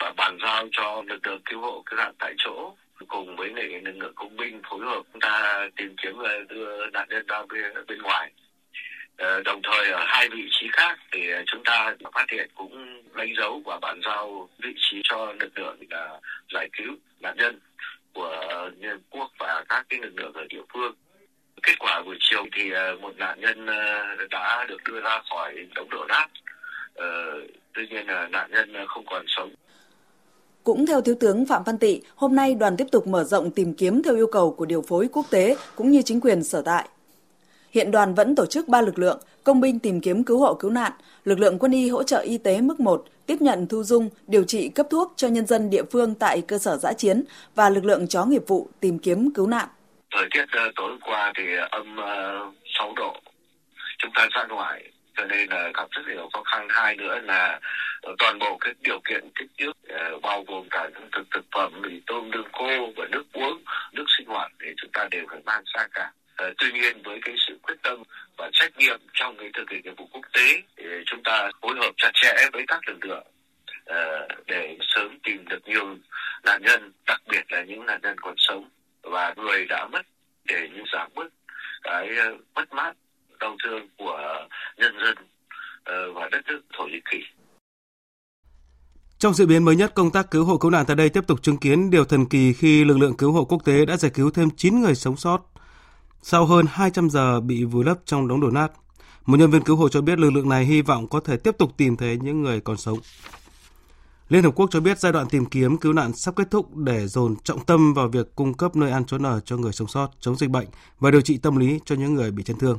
[0.00, 2.74] Và bàn giao cho lực lượng cứu hộ cứu nạn tại chỗ
[3.08, 3.48] cùng với
[3.82, 7.42] lực lượng công binh phối hợp chúng ta tìm kiếm và đưa nạn nhân ra
[7.48, 8.30] bên, bên ngoài.
[9.22, 13.34] Uh, đồng thời ở hai vị trí khác thì chúng ta phát hiện cũng đánh
[13.36, 16.20] dấu và bàn giao vị trí cho lực lượng là
[16.52, 17.60] giải cứu nạn nhân
[18.12, 20.94] của Liên Quốc và các cái lực lượng ở địa phương
[21.62, 25.54] kết quả buổi chiều thì ờ, một nạn nhân ờ, đã được đưa ra khỏi
[25.74, 26.26] đống đổ nát.
[26.94, 27.06] Ờ,
[27.74, 29.50] tuy nhiên là nạn nhân không còn sống.
[30.64, 33.74] Cũng theo Thiếu tướng Phạm Văn Tị, hôm nay đoàn tiếp tục mở rộng tìm
[33.74, 36.88] kiếm theo yêu cầu của điều phối quốc tế cũng như chính quyền sở tại.
[37.70, 40.70] Hiện đoàn vẫn tổ chức 3 lực lượng, công binh tìm kiếm cứu hộ cứu
[40.70, 40.92] nạn,
[41.24, 44.44] lực lượng quân y hỗ trợ y tế mức 1, tiếp nhận thu dung, điều
[44.44, 47.84] trị cấp thuốc cho nhân dân địa phương tại cơ sở giã chiến và lực
[47.84, 49.68] lượng chó nghiệp vụ tìm kiếm cứu nạn
[50.10, 52.46] thời tiết ờ, tối qua thì ờ, âm ờ,
[52.78, 53.20] 6 độ.
[53.98, 56.66] Chúng ta ra ngoài, cho nên là gặp rất nhiều khó khăn.
[56.70, 57.60] Hai nữa là
[58.18, 59.72] toàn bộ các điều kiện kích thước
[60.22, 64.04] bao gồm cả những thực thực phẩm mì tôm, đường khô và nước uống, nước
[64.18, 66.12] sinh hoạt thì chúng ta đều phải mang ra cả.
[66.58, 68.02] Tuy nhiên với cái sự quyết tâm
[68.36, 71.76] và trách nhiệm trong cái thực hiện nhiệm vụ quốc tế thì chúng ta phối
[71.76, 73.26] hợp chặt chẽ với các lực lượng
[74.46, 75.96] để sớm tìm được nhiều
[76.44, 78.67] nạn nhân, đặc biệt là những nạn nhân còn sống
[79.58, 80.06] người đã mất
[80.44, 81.28] để như giảm bớt
[81.82, 82.92] cái ờ, mất mát
[83.40, 85.16] đau thương của nhân dân
[85.84, 87.18] ờ, và đất nước Thổ Nhĩ Kỳ.
[89.18, 91.42] Trong diễn biến mới nhất, công tác cứu hộ cứu nạn tại đây tiếp tục
[91.42, 94.30] chứng kiến điều thần kỳ khi lực lượng cứu hộ quốc tế đã giải cứu
[94.30, 95.38] thêm 9 người sống sót
[96.22, 98.68] sau hơn 200 giờ bị vùi lấp trong đống đổ nát.
[99.26, 101.58] Một nhân viên cứu hộ cho biết lực lượng này hy vọng có thể tiếp
[101.58, 102.98] tục tìm thấy những người còn sống.
[104.28, 107.06] Liên Hợp Quốc cho biết giai đoạn tìm kiếm cứu nạn sắp kết thúc để
[107.08, 110.10] dồn trọng tâm vào việc cung cấp nơi ăn trốn ở cho người sống sót,
[110.20, 110.68] chống dịch bệnh
[111.00, 112.78] và điều trị tâm lý cho những người bị chấn thương.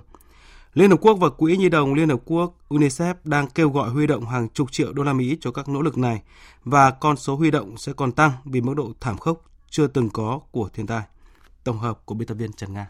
[0.74, 4.08] Liên Hợp Quốc và Quỹ Nhi đồng Liên Hợp Quốc UNICEF đang kêu gọi huy
[4.08, 6.22] động hàng chục triệu đô la Mỹ cho các nỗ lực này
[6.64, 10.10] và con số huy động sẽ còn tăng vì mức độ thảm khốc chưa từng
[10.10, 11.02] có của thiên tai.
[11.64, 12.88] Tổng hợp của biên tập viên Trần Nga.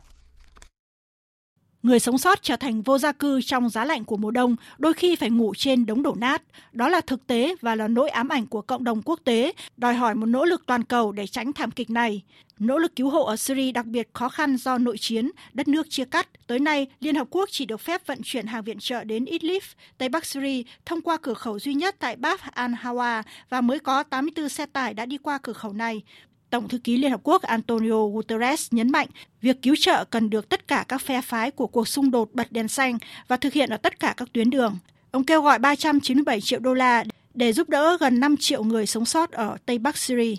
[1.84, 4.94] Người sống sót trở thành vô gia cư trong giá lạnh của mùa đông, đôi
[4.94, 6.42] khi phải ngủ trên đống đổ nát.
[6.72, 9.94] Đó là thực tế và là nỗi ám ảnh của cộng đồng quốc tế, đòi
[9.94, 12.24] hỏi một nỗ lực toàn cầu để tránh thảm kịch này.
[12.60, 15.89] Nỗ lực cứu hộ ở Syria đặc biệt khó khăn do nội chiến, đất nước
[15.89, 16.28] chia cắt.
[16.48, 19.63] Tới nay, Liên Hợp Quốc chỉ được phép vận chuyển hàng viện trợ đến Idlib,
[19.98, 24.04] Tây Bắc Syria, thông qua cửa khẩu duy nhất tại Bab al-Hawa và mới có
[24.04, 26.02] 84 xe tải đã đi qua cửa khẩu này.
[26.49, 29.07] Tổng thư ký Liên Hợp Quốc Antonio Guterres nhấn mạnh
[29.41, 32.51] việc cứu trợ cần được tất cả các phe phái của cuộc xung đột bật
[32.51, 34.77] đèn xanh và thực hiện ở tất cả các tuyến đường.
[35.12, 39.05] Ông kêu gọi 397 triệu đô la để giúp đỡ gần 5 triệu người sống
[39.05, 40.35] sót ở Tây Bắc Syria.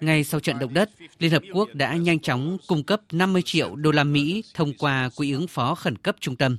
[0.00, 3.76] Ngay sau trận động đất, Liên Hợp Quốc đã nhanh chóng cung cấp 50 triệu
[3.76, 6.58] đô la Mỹ thông qua Quỹ ứng phó khẩn cấp trung tâm.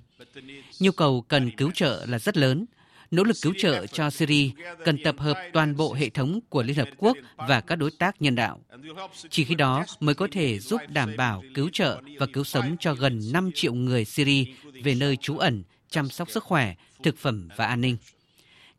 [0.80, 2.66] Nhu cầu cần cứu trợ là rất lớn,
[3.12, 4.50] nỗ lực cứu trợ cho Syria
[4.86, 8.22] cần tập hợp toàn bộ hệ thống của Liên Hợp Quốc và các đối tác
[8.22, 8.60] nhân đạo.
[9.30, 12.94] Chỉ khi đó mới có thể giúp đảm bảo cứu trợ và cứu sống cho
[12.94, 14.46] gần 5 triệu người Syria
[14.84, 17.98] về nơi trú ẩn, chăm sóc sức khỏe, thực phẩm và an ninh.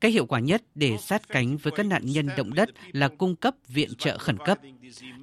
[0.01, 3.37] Cách hiệu quả nhất để sát cánh với các nạn nhân động đất là cung
[3.37, 4.59] cấp viện trợ khẩn cấp.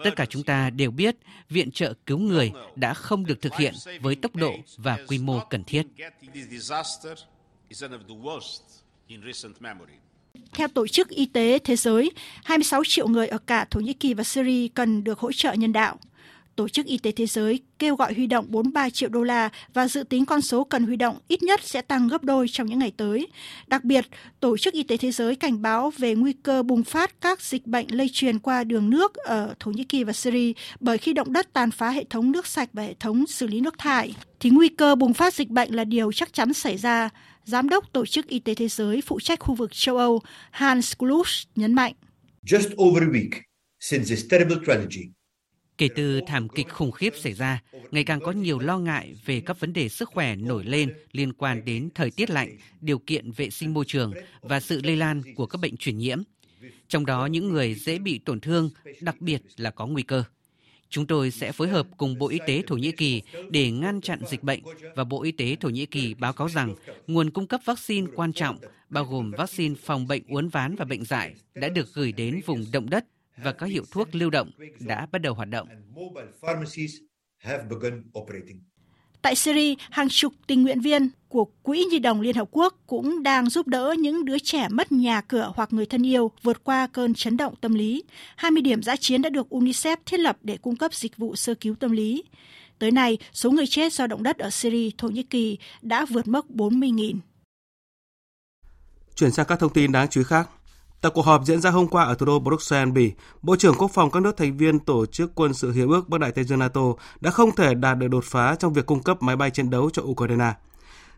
[0.04, 1.16] Tất cả chúng ta đều biết
[1.50, 5.40] viện trợ cứu người đã không được thực hiện với tốc độ và quy mô
[5.50, 5.84] cần thiết.
[10.54, 12.12] Theo Tổ chức Y tế Thế giới,
[12.44, 15.74] 26 triệu người ở cả Thổ Nhĩ Kỳ và Syria cần được hỗ trợ nhân
[15.74, 15.98] đạo.
[16.56, 19.88] Tổ chức Y tế Thế giới kêu gọi huy động 43 triệu đô la và
[19.88, 22.80] dự tính con số cần huy động ít nhất sẽ tăng gấp đôi trong những
[22.80, 23.28] ngày tới.
[23.68, 24.06] Đặc biệt,
[24.40, 27.68] Tổ chức Y tế Thế giới cảnh báo về nguy cơ bùng phát các dịch
[27.68, 31.34] bệnh lây truyền qua đường nước ở Thổ Nhĩ Kỳ và Syria bởi khi động
[31.34, 34.50] đất tàn phá hệ thống nước sạch và hệ thống xử lý nước thải, thì
[34.50, 37.10] nguy cơ bùng phát dịch bệnh là điều chắc chắn xảy ra.
[37.46, 40.94] Giám đốc Tổ chức Y tế Thế giới phụ trách khu vực châu Âu Hans
[40.98, 41.94] Kluge nhấn mạnh.
[42.44, 43.30] Just over a week
[43.80, 45.04] since this terrible tragedy,
[45.78, 49.42] Kể từ thảm kịch khủng khiếp xảy ra, ngày càng có nhiều lo ngại về
[49.42, 53.32] các vấn đề sức khỏe nổi lên liên quan đến thời tiết lạnh, điều kiện
[53.32, 56.22] vệ sinh môi trường và sự lây lan của các bệnh truyền nhiễm.
[56.88, 58.70] Trong đó những người dễ bị tổn thương,
[59.02, 60.24] đặc biệt là có nguy cơ.
[60.90, 64.20] Chúng tôi sẽ phối hợp cùng Bộ Y tế Thổ Nhĩ Kỳ để ngăn chặn
[64.28, 64.60] dịch bệnh
[64.96, 66.76] và Bộ Y tế Thổ Nhĩ Kỳ báo cáo rằng
[67.08, 68.58] nguồn cung cấp vaccine quan trọng,
[68.90, 72.66] bao gồm vaccine phòng bệnh uốn ván và bệnh dại, đã được gửi đến vùng
[72.74, 73.06] động đất
[73.38, 75.68] và các hiệu thuốc lưu động đã bắt đầu hoạt động.
[79.26, 83.24] Tại Syria, hàng chục tình nguyện viên của Quỹ Nhi đồng Liên Hợp Quốc cũng
[83.24, 86.88] đang giúp đỡ những đứa trẻ mất nhà cửa hoặc người thân yêu vượt qua
[86.88, 88.04] cơn chấn động tâm lý.
[88.36, 91.54] 20 điểm giã chiến đã được UNICEF thiết lập để cung cấp dịch vụ sơ
[91.54, 92.24] cứu tâm lý.
[92.80, 96.28] Tới nay, số người chết do động đất ở Syria, Thổ Nhĩ Kỳ đã vượt
[96.28, 97.18] mốc 40.000.
[99.16, 100.50] Chuyển sang các thông tin đáng chú ý khác.
[101.06, 103.92] Tại cuộc họp diễn ra hôm qua ở thủ đô Bruxelles, Bỉ, Bộ trưởng Quốc
[103.94, 106.60] phòng các nước thành viên Tổ chức Quân sự Hiệp ước Bắc Đại Tây Dương
[106.60, 106.82] NATO
[107.22, 109.90] đã không thể đạt được đột phá trong việc cung cấp máy bay chiến đấu
[109.90, 110.54] cho Ukraine.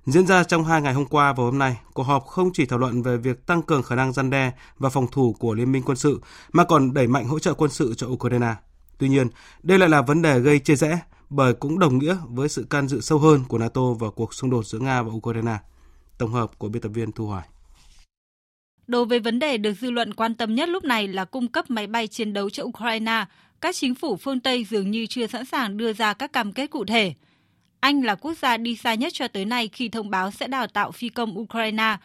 [0.06, 2.80] Diễn ra trong hai ngày hôm qua và hôm nay, cuộc họp không chỉ thảo
[2.80, 5.84] luận về việc tăng cường khả năng gian đe và phòng thủ của Liên minh
[5.86, 6.21] quân sự,
[6.52, 8.56] mà còn đẩy mạnh hỗ trợ quân sự cho Ukraine.
[8.97, 9.28] Tuy nhiên,
[9.63, 12.88] đây lại là vấn đề gây chia rẽ, bởi cũng đồng nghĩa với sự can
[12.88, 15.58] dự sâu hơn của NATO vào cuộc xung đột giữa Nga và Ukraine.
[16.17, 17.47] Tổng hợp của biên tập viên Thu Hoài.
[18.88, 21.70] Đối với vấn đề được dư luận quan tâm nhất lúc này là cung cấp
[21.70, 23.26] máy bay chiến đấu cho Ukraine,
[23.62, 26.70] các chính phủ phương Tây dường như chưa sẵn sàng đưa ra các cam kết
[26.70, 27.14] cụ thể.
[27.80, 30.68] Anh là quốc gia đi xa nhất cho tới nay khi thông báo sẽ đào
[30.68, 31.97] tạo phi công Ukraine.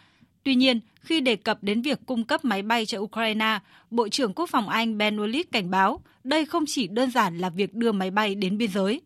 [0.45, 3.59] Tuy nhiên, khi đề cập đến việc cung cấp máy bay cho Ukraine,
[3.91, 7.51] Bộ trưởng Quốc phòng Anh Ben Wallace cảnh báo đây không chỉ đơn giản là
[7.51, 9.01] việc đưa máy bay đến biên giới.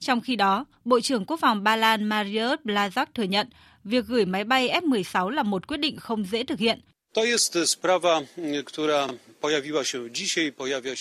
[0.00, 3.48] Trong khi đó, Bộ trưởng Quốc phòng Ba Lan Mariusz Blazak thừa nhận
[3.84, 6.80] việc gửi máy bay F-16 là một quyết định không dễ thực hiện.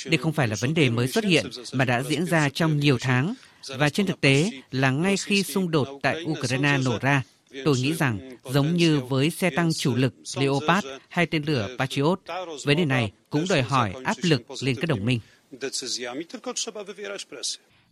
[0.06, 2.98] Đây không phải là vấn đề mới xuất hiện mà đã diễn ra trong nhiều
[3.02, 3.34] tháng
[3.68, 7.24] và trên thực tế là ngay khi xung đột tại Ukraine nổ ra,
[7.66, 12.20] tôi nghĩ rằng giống như với xe tăng chủ lực Leopard hay tên lửa Patriot,
[12.66, 15.20] vấn đề này cũng đòi hỏi áp lực lên các đồng minh.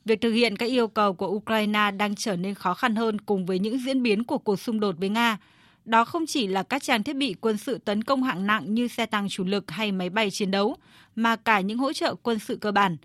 [0.05, 3.45] Việc thực hiện các yêu cầu của Ukraine đang trở nên khó khăn hơn cùng
[3.45, 5.38] với những diễn biến của cuộc xung đột với Nga.
[5.86, 8.88] Đó không chỉ là các trang thiết bị quân sự tấn công hạng nặng như
[8.88, 10.76] xe tăng chủ lực hay máy bay chiến đấu,
[11.16, 12.98] mà cả những hỗ trợ quân sự cơ bản.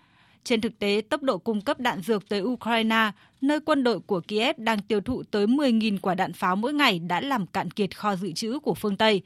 [0.45, 3.11] Trên thực tế, tốc độ cung cấp đạn dược tới Ukraine,
[3.41, 6.99] nơi quân đội của Kiev đang tiêu thụ tới 10.000 quả đạn pháo mỗi ngày
[6.99, 9.23] đã làm cạn kiệt kho dự trữ của phương Tây.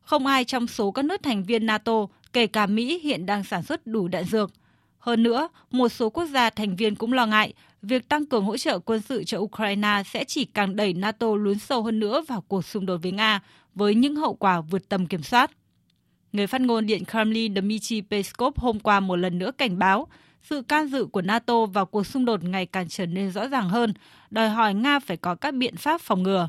[0.00, 3.62] Không ai trong số các nước thành viên NATO, kể cả Mỹ hiện đang sản
[3.62, 4.50] xuất đủ đạn dược–
[5.06, 7.52] hơn nữa, một số quốc gia thành viên cũng lo ngại
[7.86, 11.58] việc tăng cường hỗ trợ quân sự cho Ukraine sẽ chỉ càng đẩy NATO lún
[11.58, 13.40] sâu hơn nữa vào cuộc xung đột với Nga
[13.74, 15.50] với những hậu quả vượt tầm kiểm soát.
[16.32, 20.08] Người phát ngôn Điện Kremlin Dmitry Peskov hôm qua một lần nữa cảnh báo
[20.42, 23.68] sự can dự của NATO vào cuộc xung đột ngày càng trở nên rõ ràng
[23.68, 23.94] hơn,
[24.30, 26.48] đòi hỏi Nga phải có các biện pháp phòng ngừa.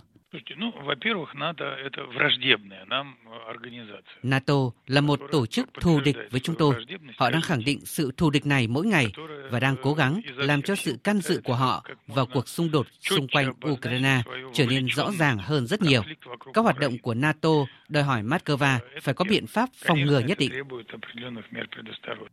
[4.24, 4.54] NATO
[4.88, 6.76] là một tổ chức thù địch với chúng tôi.
[7.18, 9.12] Họ đang khẳng định sự thù địch này mỗi ngày
[9.52, 12.88] và đang cố gắng làm cho sự can dự của họ vào cuộc xung đột
[13.00, 14.22] xung quanh Ukraine
[14.54, 16.02] trở nên rõ ràng hơn rất nhiều.
[16.54, 17.50] Các hoạt động của NATO
[17.90, 20.52] đòi hỏi Moscow phải có biện pháp phòng ngừa nhất định.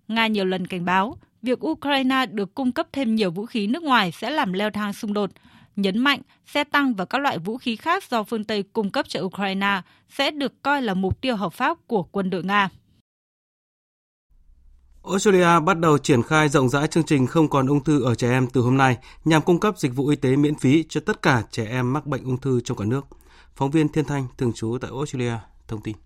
[0.08, 3.82] Nga nhiều lần cảnh báo việc Ukraine được cung cấp thêm nhiều vũ khí nước
[3.82, 5.30] ngoài sẽ làm leo thang xung đột
[5.76, 9.06] nhấn mạnh xe tăng và các loại vũ khí khác do phương Tây cung cấp
[9.08, 12.68] cho Ukraine sẽ được coi là mục tiêu hợp pháp của quân đội Nga.
[15.04, 18.30] Australia bắt đầu triển khai rộng rãi chương trình không còn ung thư ở trẻ
[18.30, 21.22] em từ hôm nay nhằm cung cấp dịch vụ y tế miễn phí cho tất
[21.22, 23.06] cả trẻ em mắc bệnh ung thư trong cả nước.
[23.56, 25.32] Phóng viên Thiên Thanh thường trú tại Australia
[25.68, 25.96] thông tin.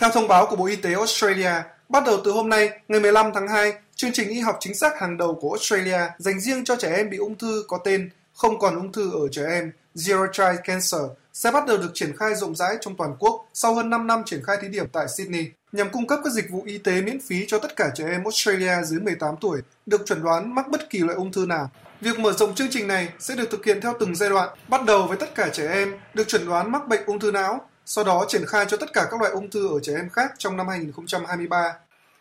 [0.00, 1.52] Theo thông báo của Bộ Y tế Australia,
[1.88, 3.72] bắt đầu từ hôm nay, ngày 15 tháng 2,
[4.02, 7.10] chương trình y học chính xác hàng đầu của Australia dành riêng cho trẻ em
[7.10, 11.00] bị ung thư có tên Không còn ung thư ở trẻ em, Zero Child Cancer,
[11.32, 14.22] sẽ bắt đầu được triển khai rộng rãi trong toàn quốc sau hơn 5 năm
[14.26, 17.20] triển khai thí điểm tại Sydney, nhằm cung cấp các dịch vụ y tế miễn
[17.20, 20.90] phí cho tất cả trẻ em Australia dưới 18 tuổi được chuẩn đoán mắc bất
[20.90, 21.70] kỳ loại ung thư nào.
[22.00, 24.84] Việc mở rộng chương trình này sẽ được thực hiện theo từng giai đoạn, bắt
[24.84, 28.04] đầu với tất cả trẻ em được chuẩn đoán mắc bệnh ung thư não, sau
[28.04, 30.56] đó triển khai cho tất cả các loại ung thư ở trẻ em khác trong
[30.56, 31.74] năm 2023.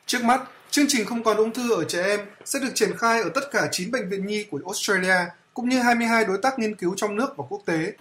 [0.05, 3.21] Trước mắt, chương trình không còn ung thư ở trẻ em sẽ được triển khai
[3.21, 5.15] ở tất cả 9 bệnh viện nhi của Australia,
[5.53, 7.93] cũng như 22 đối tác nghiên cứu trong nước và quốc tế.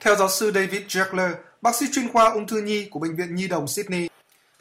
[0.00, 1.32] Theo giáo sư David Jackler,
[1.62, 4.08] bác sĩ chuyên khoa ung thư nhi của Bệnh viện Nhi đồng Sydney,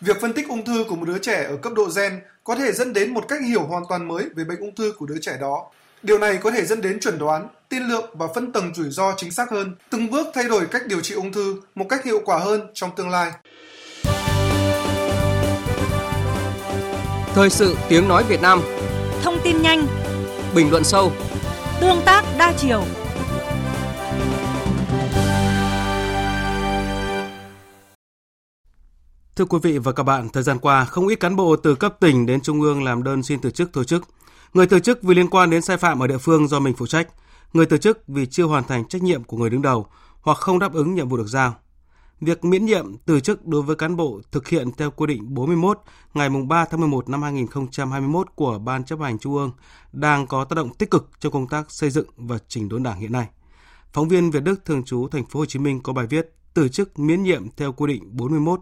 [0.02, 2.72] việc phân tích ung thư của một đứa trẻ ở cấp độ gen có thể
[2.72, 5.38] dẫn đến một cách hiểu hoàn toàn mới về bệnh ung thư của đứa trẻ
[5.42, 5.72] đó.
[6.04, 9.14] Điều này có thể dẫn đến chuẩn đoán, tiên lượng và phân tầng rủi ro
[9.18, 12.22] chính xác hơn, từng bước thay đổi cách điều trị ung thư một cách hiệu
[12.26, 13.32] quả hơn trong tương lai.
[17.34, 18.62] Thời sự tiếng nói Việt Nam.
[19.24, 19.88] Thông tin nhanh.
[20.56, 21.12] Bình luận sâu.
[21.82, 22.84] Tương tác đa chiều.
[29.36, 31.96] Thưa quý vị và các bạn, thời gian qua, không ít cán bộ từ cấp
[32.00, 34.04] tỉnh đến trung ương làm đơn xin từ chức thôi chức.
[34.54, 36.88] Người từ chức vì liên quan đến sai phạm ở địa phương do mình phụ
[36.88, 37.08] trách,
[37.54, 39.88] người từ chức vì chưa hoàn thành trách nhiệm của người đứng đầu
[40.22, 41.56] hoặc không đáp ứng nhiệm vụ được giao.
[42.22, 45.80] Việc miễn nhiệm từ chức đối với cán bộ thực hiện theo quy định 41
[46.14, 49.52] ngày 3 tháng 11 năm 2021 của Ban chấp hành Trung ương
[49.92, 53.00] đang có tác động tích cực cho công tác xây dựng và chỉnh đốn Đảng
[53.00, 53.28] hiện nay.
[53.94, 56.70] Phóng viên Việt Đức thường trú thành phố Hồ Chí Minh có bài viết từ
[56.70, 58.62] chức miễn nhiệm theo quy định 41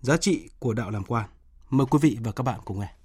[0.00, 1.28] giá trị của đạo làm quan.
[1.70, 2.97] Mời quý vị và các bạn cùng nghe.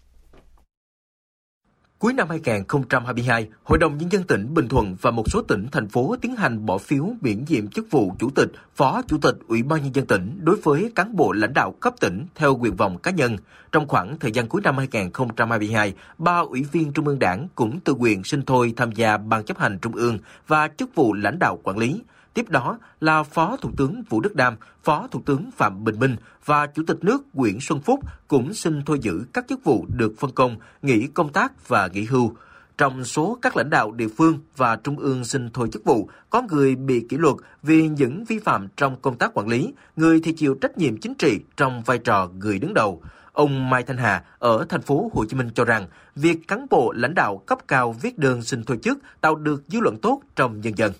[2.03, 5.87] Cuối năm 2022, Hội đồng Nhân dân tỉnh Bình Thuận và một số tỉnh, thành
[5.87, 9.63] phố tiến hành bỏ phiếu miễn nhiệm chức vụ Chủ tịch, Phó Chủ tịch Ủy
[9.63, 12.97] ban Nhân dân tỉnh đối với cán bộ lãnh đạo cấp tỉnh theo nguyện vọng
[12.97, 13.37] cá nhân.
[13.71, 17.95] Trong khoảng thời gian cuối năm 2022, ba ủy viên Trung ương Đảng cũng tự
[17.95, 21.59] nguyện xin thôi tham gia Ban chấp hành Trung ương và chức vụ lãnh đạo
[21.63, 22.01] quản lý.
[22.33, 26.15] Tiếp đó là Phó Thủ tướng Vũ Đức Đam, Phó Thủ tướng Phạm Bình Minh
[26.45, 30.13] và Chủ tịch nước Nguyễn Xuân Phúc cũng xin thôi giữ các chức vụ được
[30.19, 32.33] phân công, nghỉ công tác và nghỉ hưu.
[32.77, 36.41] Trong số các lãnh đạo địa phương và trung ương xin thôi chức vụ, có
[36.41, 40.33] người bị kỷ luật vì những vi phạm trong công tác quản lý, người thì
[40.33, 43.01] chịu trách nhiệm chính trị trong vai trò người đứng đầu.
[43.33, 46.91] Ông Mai Thanh Hà ở thành phố Hồ Chí Minh cho rằng, việc cán bộ
[46.95, 50.61] lãnh đạo cấp cao viết đơn xin thôi chức tạo được dư luận tốt trong
[50.61, 50.91] nhân dân.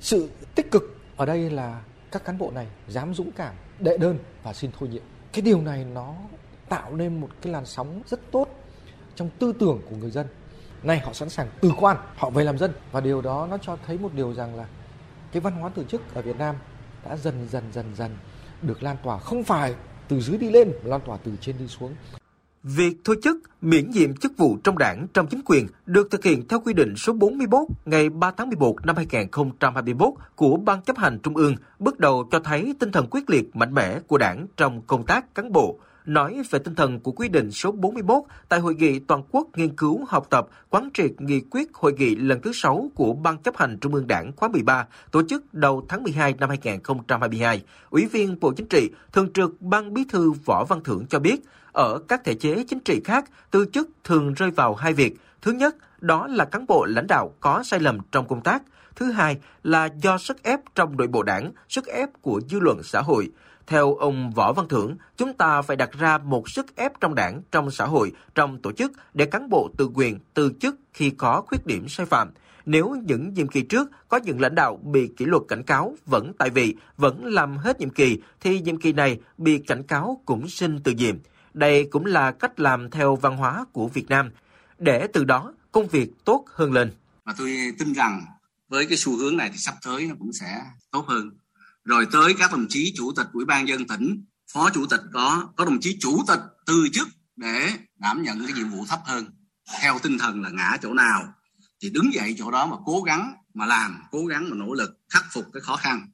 [0.00, 1.82] Sự tích cực ở đây là
[2.12, 5.02] các cán bộ này dám dũng cảm, đệ đơn và xin thôi nhiệm.
[5.32, 6.14] Cái điều này nó
[6.68, 8.48] tạo nên một cái làn sóng rất tốt
[9.14, 10.26] trong tư tưởng của người dân.
[10.82, 12.72] Nay họ sẵn sàng từ quan, họ về làm dân.
[12.92, 14.66] Và điều đó nó cho thấy một điều rằng là
[15.32, 16.56] cái văn hóa từ chức ở Việt Nam
[17.04, 18.16] đã dần dần dần dần
[18.62, 19.18] được lan tỏa.
[19.18, 19.74] Không phải
[20.08, 21.94] từ dưới đi lên mà lan tỏa từ trên đi xuống.
[22.64, 26.48] Việc thôi chức, miễn nhiệm chức vụ trong đảng, trong chính quyền được thực hiện
[26.48, 31.18] theo quy định số 41 ngày 3 tháng 11 năm 2021 của Ban chấp hành
[31.22, 34.82] Trung ương, bước đầu cho thấy tinh thần quyết liệt mạnh mẽ của đảng trong
[34.86, 38.74] công tác cán bộ, nói về tinh thần của quy định số 41 tại hội
[38.74, 42.50] nghị toàn quốc nghiên cứu học tập quán triệt nghị quyết hội nghị lần thứ
[42.54, 46.34] 6 của Ban chấp hành Trung ương Đảng khóa 13 tổ chức đầu tháng 12
[46.38, 47.62] năm 2022.
[47.90, 51.36] Ủy viên Bộ Chính trị, Thường trực Ban Bí thư Võ Văn Thưởng cho biết,
[51.72, 55.16] ở các thể chế chính trị khác, tư chức thường rơi vào hai việc.
[55.42, 58.62] Thứ nhất, đó là cán bộ lãnh đạo có sai lầm trong công tác.
[58.96, 62.82] Thứ hai là do sức ép trong nội bộ đảng, sức ép của dư luận
[62.82, 63.30] xã hội.
[63.66, 67.42] Theo ông Võ Văn Thưởng, chúng ta phải đặt ra một sức ép trong đảng,
[67.50, 71.42] trong xã hội, trong tổ chức để cán bộ tự quyền, từ chức khi có
[71.46, 72.30] khuyết điểm sai phạm.
[72.66, 76.32] Nếu những nhiệm kỳ trước có những lãnh đạo bị kỷ luật cảnh cáo vẫn
[76.38, 80.48] tại vị, vẫn làm hết nhiệm kỳ, thì nhiệm kỳ này bị cảnh cáo cũng
[80.48, 81.16] xin từ nhiệm.
[81.54, 84.30] Đây cũng là cách làm theo văn hóa của Việt Nam,
[84.78, 86.90] để từ đó công việc tốt hơn lên.
[87.24, 88.24] Và tôi tin rằng
[88.68, 91.30] với cái xu hướng này thì sắp tới nó cũng sẽ tốt hơn.
[91.84, 95.48] Rồi tới các đồng chí chủ tịch ủy ban dân tỉnh, phó chủ tịch có,
[95.56, 99.26] có đồng chí chủ tịch từ chức để đảm nhận cái nhiệm vụ thấp hơn.
[99.80, 101.34] Theo tinh thần là ngã chỗ nào
[101.82, 104.90] thì đứng dậy chỗ đó mà cố gắng mà làm, cố gắng mà nỗ lực
[105.08, 106.08] khắc phục cái khó khăn.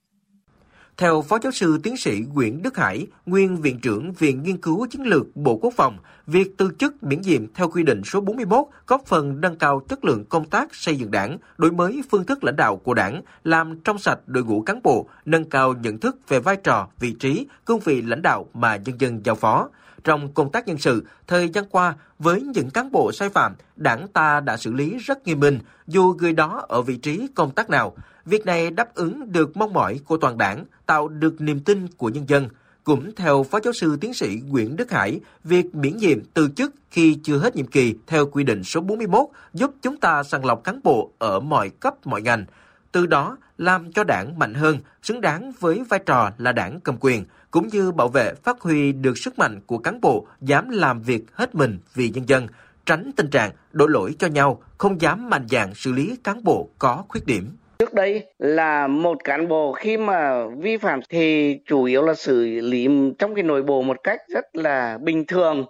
[1.00, 4.86] Theo Phó Giáo sư Tiến sĩ Nguyễn Đức Hải, nguyên Viện trưởng Viện Nghiên cứu
[4.90, 8.66] Chiến lược Bộ Quốc phòng, việc từ chức miễn nhiệm theo quy định số 41
[8.86, 12.44] góp phần nâng cao chất lượng công tác xây dựng đảng, đổi mới phương thức
[12.44, 16.16] lãnh đạo của đảng, làm trong sạch đội ngũ cán bộ, nâng cao nhận thức
[16.28, 19.68] về vai trò, vị trí, cương vị lãnh đạo mà nhân dân giao phó.
[20.04, 24.08] Trong công tác nhân sự, thời gian qua, với những cán bộ sai phạm, đảng
[24.08, 27.70] ta đã xử lý rất nghiêm minh, dù người đó ở vị trí công tác
[27.70, 27.96] nào.
[28.24, 32.08] Việc này đáp ứng được mong mỏi của toàn đảng, tạo được niềm tin của
[32.08, 32.48] nhân dân.
[32.84, 36.74] Cũng theo Phó Giáo sư Tiến sĩ Nguyễn Đức Hải, việc miễn nhiệm từ chức
[36.90, 40.64] khi chưa hết nhiệm kỳ theo quy định số 41 giúp chúng ta sàng lọc
[40.64, 42.44] cán bộ ở mọi cấp mọi ngành,
[42.92, 46.96] từ đó làm cho đảng mạnh hơn, xứng đáng với vai trò là đảng cầm
[47.00, 51.02] quyền, cũng như bảo vệ phát huy được sức mạnh của cán bộ dám làm
[51.02, 52.46] việc hết mình vì nhân dân,
[52.86, 56.68] tránh tình trạng đổ lỗi cho nhau, không dám mạnh dạn xử lý cán bộ
[56.78, 57.56] có khuyết điểm.
[57.78, 62.44] Trước đây là một cán bộ khi mà vi phạm thì chủ yếu là xử
[62.44, 62.88] lý
[63.18, 65.64] trong cái nội bộ một cách rất là bình thường,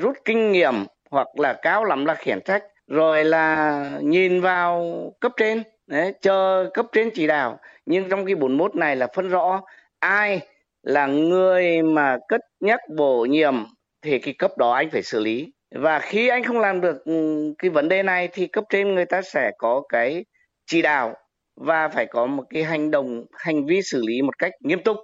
[0.00, 0.74] rút kinh nghiệm
[1.10, 6.70] hoặc là cao lắm là khiển trách, rồi là nhìn vào cấp trên, đấy, chờ
[6.74, 7.58] cấp trên chỉ đạo.
[7.86, 9.62] Nhưng trong cái 41 này là phân rõ
[9.98, 10.40] ai
[10.82, 13.54] là người mà cất nhắc bổ nhiệm
[14.02, 15.52] thì cái cấp đó anh phải xử lý.
[15.74, 17.12] Và khi anh không làm được ừ,
[17.58, 20.24] cái vấn đề này thì cấp trên người ta sẽ có cái
[20.66, 21.14] chỉ đạo
[21.56, 24.96] và phải có một cái hành động, hành vi xử lý một cách nghiêm túc.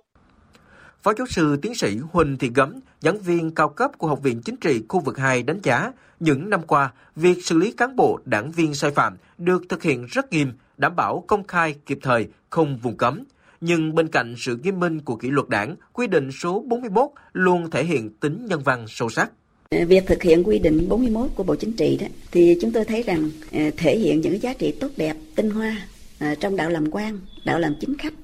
[1.03, 4.41] Phó giáo sư tiến sĩ Huỳnh Thị Gấm, giảng viên cao cấp của Học viện
[4.45, 8.20] Chính trị khu vực 2 đánh giá, những năm qua, việc xử lý cán bộ,
[8.24, 12.26] đảng viên sai phạm được thực hiện rất nghiêm, đảm bảo công khai, kịp thời,
[12.50, 13.24] không vùng cấm.
[13.60, 17.70] Nhưng bên cạnh sự nghiêm minh của kỷ luật đảng, quy định số 41 luôn
[17.70, 19.30] thể hiện tính nhân văn sâu sắc.
[19.70, 22.84] À, việc thực hiện quy định 41 của Bộ Chính trị đó thì chúng tôi
[22.84, 25.76] thấy rằng à, thể hiện những giá trị tốt đẹp, tinh hoa
[26.18, 28.14] à, trong đạo làm quan, đạo làm chính khách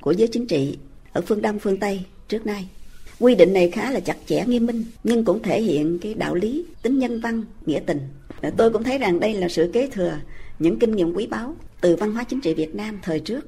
[0.00, 0.78] của giới chính trị
[1.12, 2.68] ở phương Đông, phương Tây trước nay.
[3.18, 6.34] Quy định này khá là chặt chẽ nghiêm minh nhưng cũng thể hiện cái đạo
[6.34, 8.00] lý, tính nhân văn, nghĩa tình.
[8.56, 10.18] Tôi cũng thấy rằng đây là sự kế thừa
[10.58, 13.40] những kinh nghiệm quý báu từ văn hóa chính trị Việt Nam thời trước.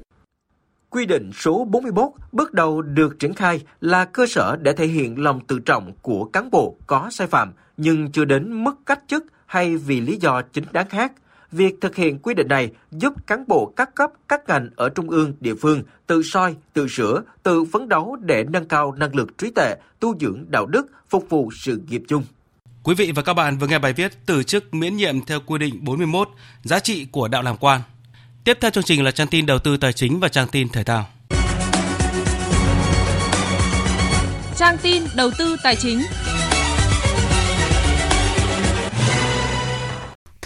[0.89, 5.23] Quy định số 41 bước đầu được triển khai là cơ sở để thể hiện
[5.23, 9.25] lòng tự trọng của cán bộ có sai phạm nhưng chưa đến mức cách chức
[9.45, 11.11] hay vì lý do chính đáng khác.
[11.51, 15.09] Việc thực hiện quy định này giúp cán bộ các cấp, các ngành ở trung
[15.09, 19.37] ương, địa phương tự soi, tự sửa, tự phấn đấu để nâng cao năng lực
[19.37, 22.23] trí tuệ, tu dưỡng đạo đức, phục vụ sự nghiệp chung.
[22.83, 25.57] Quý vị và các bạn vừa nghe bài viết từ chức miễn nhiệm theo quy
[25.57, 26.29] định 41,
[26.63, 27.81] giá trị của đạo làm quan.
[28.43, 30.83] Tiếp theo chương trình là trang tin đầu tư tài chính và trang tin thể
[30.83, 31.07] thao.
[34.57, 36.01] Trang tin đầu tư tài chính.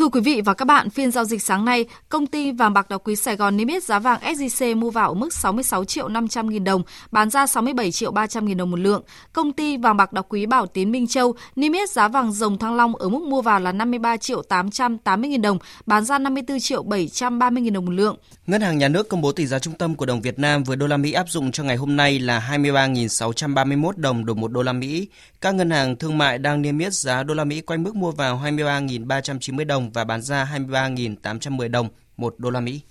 [0.08, 2.90] Thưa quý vị và các bạn, phiên giao dịch sáng nay, công ty vàng bạc
[2.90, 6.08] đá quý Sài Gòn niêm yết giá vàng SJC mua vào ở mức 66 triệu
[6.08, 9.04] 500 nghìn đồng, bán ra 67 triệu 300 nghìn đồng một lượng.
[9.34, 12.58] Công ty vàng bạc đá quý Bảo Tín Minh Châu niêm yết giá vàng rồng
[12.58, 16.60] thăng long ở mức mua vào là 53 triệu 880 nghìn đồng, bán ra 54
[16.60, 18.18] triệu 730 nghìn đồng một lượng.
[18.48, 20.78] Ngân hàng Nhà nước công bố tỷ giá trung tâm của đồng Việt Nam với
[20.78, 24.62] đô la Mỹ áp dụng cho ngày hôm nay là 23.631 đồng đổi 1 đô
[24.62, 25.08] la Mỹ.
[25.42, 28.12] Các ngân hàng thương mại đang niêm yết giá đô la Mỹ quanh mức mua
[28.12, 32.82] vào 23.390 đồng và bán ra 23.810 đồng 1 đô la Mỹ.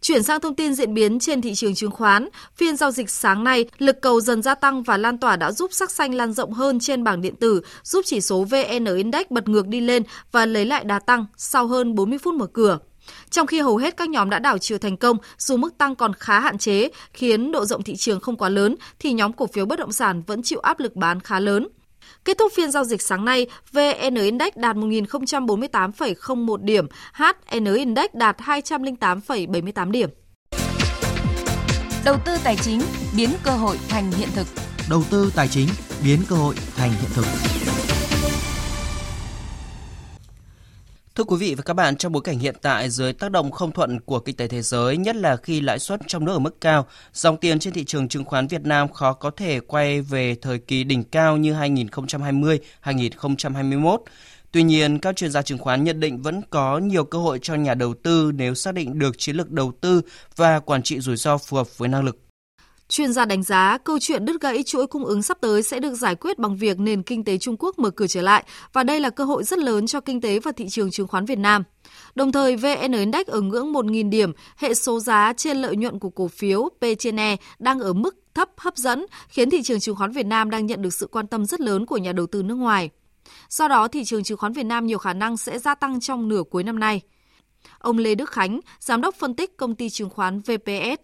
[0.00, 3.44] Chuyển sang thông tin diễn biến trên thị trường chứng khoán, phiên giao dịch sáng
[3.44, 6.52] nay, lực cầu dần gia tăng và lan tỏa đã giúp sắc xanh lan rộng
[6.52, 10.46] hơn trên bảng điện tử, giúp chỉ số VN Index bật ngược đi lên và
[10.46, 12.78] lấy lại đà tăng sau hơn 40 phút mở cửa.
[13.30, 16.12] Trong khi hầu hết các nhóm đã đảo chiều thành công, dù mức tăng còn
[16.14, 19.66] khá hạn chế, khiến độ rộng thị trường không quá lớn, thì nhóm cổ phiếu
[19.66, 21.68] bất động sản vẫn chịu áp lực bán khá lớn.
[22.24, 28.36] Kết thúc phiên giao dịch sáng nay, VN Index đạt 1.048,01 điểm, HN Index đạt
[28.38, 30.10] 208,78 điểm.
[32.04, 32.80] Đầu tư tài chính
[33.16, 34.46] biến cơ hội thành hiện thực.
[34.90, 35.68] Đầu tư tài chính
[36.04, 37.24] biến cơ hội thành hiện thực.
[41.14, 43.72] Thưa quý vị và các bạn, trong bối cảnh hiện tại dưới tác động không
[43.72, 46.60] thuận của kinh tế thế giới, nhất là khi lãi suất trong nước ở mức
[46.60, 50.34] cao, dòng tiền trên thị trường chứng khoán Việt Nam khó có thể quay về
[50.42, 53.98] thời kỳ đỉnh cao như 2020-2021.
[54.52, 57.54] Tuy nhiên, các chuyên gia chứng khoán nhận định vẫn có nhiều cơ hội cho
[57.54, 60.02] nhà đầu tư nếu xác định được chiến lược đầu tư
[60.36, 62.18] và quản trị rủi ro phù hợp với năng lực.
[62.92, 65.94] Chuyên gia đánh giá câu chuyện đứt gãy chuỗi cung ứng sắp tới sẽ được
[65.94, 69.00] giải quyết bằng việc nền kinh tế Trung Quốc mở cửa trở lại và đây
[69.00, 71.62] là cơ hội rất lớn cho kinh tế và thị trường chứng khoán Việt Nam.
[72.14, 76.10] Đồng thời, VN Index ở ngưỡng 1.000 điểm, hệ số giá trên lợi nhuận của
[76.10, 79.96] cổ phiếu P trên E đang ở mức thấp hấp dẫn, khiến thị trường chứng
[79.96, 82.42] khoán Việt Nam đang nhận được sự quan tâm rất lớn của nhà đầu tư
[82.42, 82.90] nước ngoài.
[83.48, 86.28] Do đó, thị trường chứng khoán Việt Nam nhiều khả năng sẽ gia tăng trong
[86.28, 87.00] nửa cuối năm nay.
[87.78, 91.00] Ông Lê Đức Khánh, giám đốc phân tích công ty chứng khoán VPS,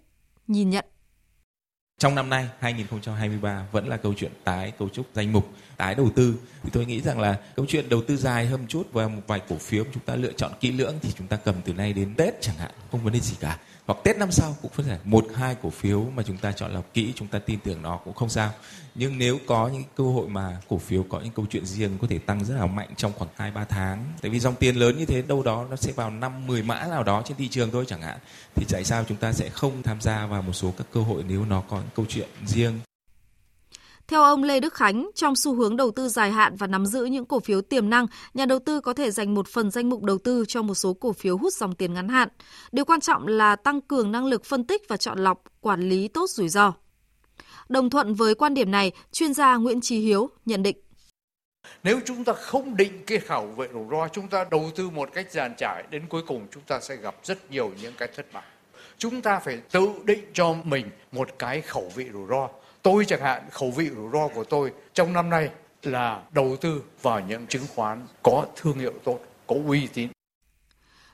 [0.47, 0.85] nhìn nhận.
[1.99, 6.11] Trong năm nay 2023 vẫn là câu chuyện tái cấu trúc danh mục, tái đầu
[6.17, 6.35] tư.
[6.63, 9.23] Thì tôi nghĩ rằng là câu chuyện đầu tư dài hơn một chút và một
[9.27, 11.93] vài cổ phiếu chúng ta lựa chọn kỹ lưỡng thì chúng ta cầm từ nay
[11.93, 13.59] đến Tết chẳng hạn, không vấn đề gì cả.
[13.89, 16.73] Hoặc Tết năm sau cũng có thể một hai cổ phiếu mà chúng ta chọn
[16.75, 18.51] lọc kỹ, chúng ta tin tưởng nó cũng không sao.
[18.95, 22.07] Nhưng nếu có những cơ hội mà cổ phiếu có những câu chuyện riêng có
[22.11, 24.13] thể tăng rất là mạnh trong khoảng 2 3 tháng.
[24.23, 26.87] Tại vì dòng tiền lớn như thế đâu đó nó sẽ vào 5 10 mã
[26.87, 28.19] nào đó trên thị trường thôi chẳng hạn.
[28.55, 31.25] Thì tại sao chúng ta sẽ không tham gia vào một số các cơ hội
[31.29, 32.81] nếu nó có những câu chuyện riêng
[34.09, 37.05] theo ông Lê Đức Khánh, trong xu hướng đầu tư dài hạn và nắm giữ
[37.05, 40.03] những cổ phiếu tiềm năng, nhà đầu tư có thể dành một phần danh mục
[40.03, 42.29] đầu tư cho một số cổ phiếu hút dòng tiền ngắn hạn.
[42.73, 46.09] Điều quan trọng là tăng cường năng lực phân tích và chọn lọc, quản lý
[46.09, 46.73] tốt rủi ro.
[47.69, 50.77] Đồng thuận với quan điểm này, chuyên gia Nguyễn Trí Hiếu nhận định.
[51.83, 55.09] Nếu chúng ta không định cái khẩu vệ rủi ro, chúng ta đầu tư một
[55.13, 58.27] cách dàn trải, đến cuối cùng chúng ta sẽ gặp rất nhiều những cái thất
[58.33, 58.45] bại.
[58.99, 62.49] Chúng ta phải tự định cho mình một cái khẩu vị rủi ro
[62.93, 65.51] tôi chẳng hạn khẩu vị rủi ro của tôi trong năm nay
[65.83, 70.09] là đầu tư vào những chứng khoán có thương hiệu tốt, có uy tín.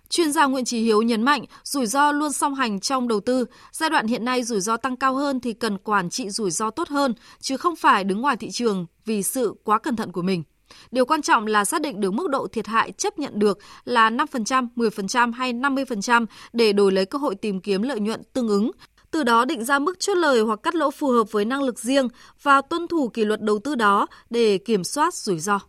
[0.09, 3.47] Chuyên gia Nguyễn Trí Hiếu nhấn mạnh rủi ro luôn song hành trong đầu tư.
[3.73, 6.71] Giai đoạn hiện nay rủi ro tăng cao hơn thì cần quản trị rủi ro
[6.71, 10.23] tốt hơn, chứ không phải đứng ngoài thị trường vì sự quá cẩn thận của
[10.23, 10.43] mình.
[10.91, 14.11] Điều quan trọng là xác định được mức độ thiệt hại chấp nhận được là
[14.11, 18.71] 5%, 10% hay 50% để đổi lấy cơ hội tìm kiếm lợi nhuận tương ứng,
[19.15, 21.79] từ đó định ra mức chốt lời hoặc cắt lỗ phù hợp với năng lực
[21.79, 22.09] riêng
[22.43, 25.61] và tuân thủ kỷ luật đầu tư đó để kiểm soát rủi ro.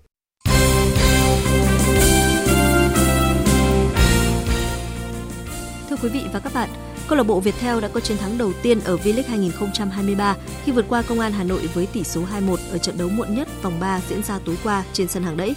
[5.89, 6.69] Thưa quý vị và các bạn,
[7.07, 10.85] câu lạc bộ Viettel đã có chiến thắng đầu tiên ở V-League 2023 khi vượt
[10.89, 13.79] qua Công an Hà Nội với tỷ số 2-1 ở trận đấu muộn nhất vòng
[13.79, 15.55] 3 diễn ra tối qua trên sân hàng đẫy.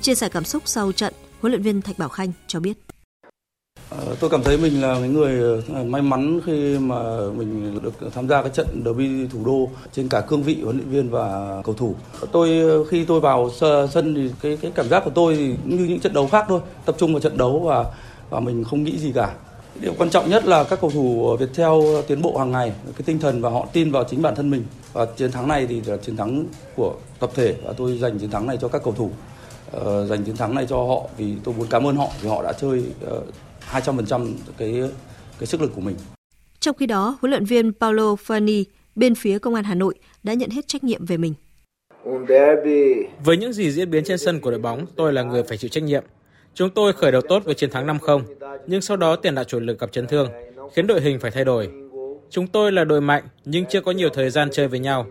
[0.00, 2.87] Chia sẻ cảm xúc sau trận, huấn luyện viên Thạch Bảo Khanh cho biết.
[3.90, 7.92] Ờ, tôi cảm thấy mình là cái người ờ, may mắn khi mà mình được
[8.14, 11.56] tham gia cái trận derby thủ đô trên cả cương vị huấn luyện viên và
[11.64, 11.94] cầu thủ.
[12.32, 13.50] Tôi ờ, khi tôi vào
[13.90, 16.60] sân thì cái cái cảm giác của tôi thì như những trận đấu khác thôi,
[16.84, 17.84] tập trung vào trận đấu và
[18.30, 19.34] và mình không nghĩ gì cả.
[19.80, 23.18] Điều quan trọng nhất là các cầu thủ Viettel tiến bộ hàng ngày, cái tinh
[23.18, 24.64] thần và họ tin vào chính bản thân mình.
[24.92, 26.44] Và chiến thắng này thì là chiến thắng
[26.76, 29.10] của tập thể và tôi dành chiến thắng này cho các cầu thủ.
[29.76, 32.42] Uh, dành chiến thắng này cho họ vì tôi muốn cảm ơn họ vì họ
[32.42, 32.82] đã chơi
[33.16, 33.24] uh,
[33.72, 34.82] 200% cái
[35.38, 35.96] cái sức lực của mình.
[36.60, 38.64] Trong khi đó, huấn luyện viên Paulo Fanni
[38.94, 41.34] bên phía công an Hà Nội đã nhận hết trách nhiệm về mình.
[43.24, 45.68] Với những gì diễn biến trên sân của đội bóng, tôi là người phải chịu
[45.68, 46.04] trách nhiệm.
[46.54, 48.22] Chúng tôi khởi đầu tốt với chiến thắng 5-0,
[48.66, 50.28] nhưng sau đó tiền đạo chủ lực gặp chấn thương,
[50.74, 51.70] khiến đội hình phải thay đổi.
[52.30, 55.06] Chúng tôi là đội mạnh nhưng chưa có nhiều thời gian chơi với nhau.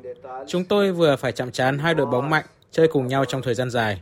[0.47, 3.55] Chúng tôi vừa phải chạm trán hai đội bóng mạnh chơi cùng nhau trong thời
[3.55, 4.01] gian dài.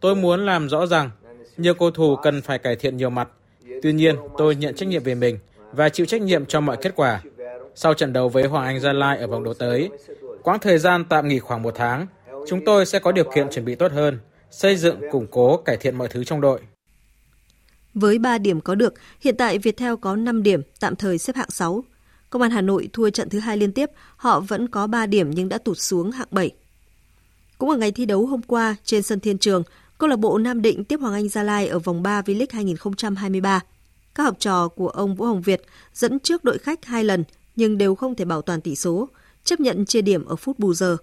[0.00, 1.10] Tôi muốn làm rõ rằng
[1.56, 3.28] nhiều cầu thủ cần phải cải thiện nhiều mặt
[3.82, 5.38] Tuy nhiên, tôi nhận trách nhiệm về mình
[5.72, 7.22] và chịu trách nhiệm cho mọi kết quả.
[7.74, 9.90] Sau trận đấu với Hoàng Anh Gia Lai ở vòng đấu tới,
[10.42, 12.06] quãng thời gian tạm nghỉ khoảng một tháng,
[12.48, 14.18] chúng tôi sẽ có điều kiện chuẩn bị tốt hơn,
[14.50, 16.60] xây dựng, củng cố, cải thiện mọi thứ trong đội.
[17.94, 21.50] Với 3 điểm có được, hiện tại Viettel có 5 điểm, tạm thời xếp hạng
[21.50, 21.84] 6.
[22.30, 25.30] Công an Hà Nội thua trận thứ hai liên tiếp, họ vẫn có 3 điểm
[25.30, 26.50] nhưng đã tụt xuống hạng 7.
[27.58, 29.62] Cũng ở ngày thi đấu hôm qua trên sân Thiên Trường,
[30.00, 33.60] câu lạc bộ Nam Định tiếp Hoàng Anh Gia Lai ở vòng 3 V-League 2023.
[34.14, 35.62] Các học trò của ông Vũ Hồng Việt
[35.94, 37.24] dẫn trước đội khách hai lần
[37.56, 39.08] nhưng đều không thể bảo toàn tỷ số,
[39.44, 40.96] chấp nhận chia điểm ở phút bù giờ.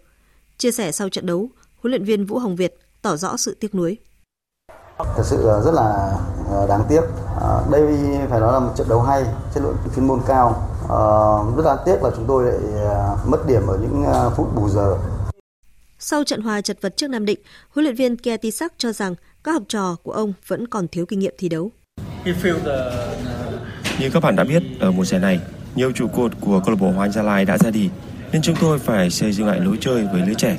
[0.58, 1.50] Chia sẻ sau trận đấu,
[1.82, 3.98] huấn luyện viên Vũ Hồng Việt tỏ rõ sự tiếc nuối.
[4.98, 6.18] Thật sự rất là
[6.50, 7.02] ờ, đáng tiếc.
[7.39, 7.82] Ờ, đây
[8.30, 10.70] phải nói là một trận đấu hay, chất lượng chuyên môn cao.
[10.88, 12.60] Ờ, rất đáng tiếc là chúng tôi lại
[13.28, 14.98] mất điểm ở những phút bù giờ.
[16.10, 17.39] Sau trận hòa chật vật trước Nam Định,
[17.70, 21.05] huấn luyện viên Kia Tisak cho rằng các học trò của ông vẫn còn thiếu
[21.05, 21.72] kinh nghiệm thi đấu.
[23.99, 25.39] Như các bạn đã biết, ở mùa giải này,
[25.76, 27.89] nhiều trụ cột của câu lạc bộ Hoàng Anh Gia Lai đã ra đi,
[28.32, 30.58] nên chúng tôi phải xây dựng lại lối chơi với lứa trẻ.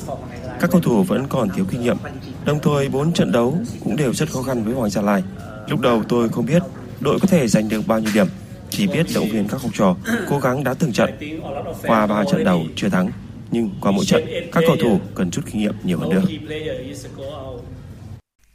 [0.60, 1.96] Các cầu thủ vẫn còn thiếu kinh nghiệm,
[2.44, 5.22] đồng thời bốn trận đấu cũng đều rất khó khăn với Hoàng Gia Lai.
[5.68, 6.62] Lúc đầu tôi không biết
[7.00, 8.26] đội có thể giành được bao nhiêu điểm,
[8.70, 9.96] chỉ biết động viên các học trò
[10.28, 11.10] cố gắng đá từng trận.
[11.82, 13.10] Qua ba trận đầu chưa thắng,
[13.50, 16.22] nhưng qua mỗi trận, các cầu thủ cần chút kinh nghiệm nhiều hơn nữa.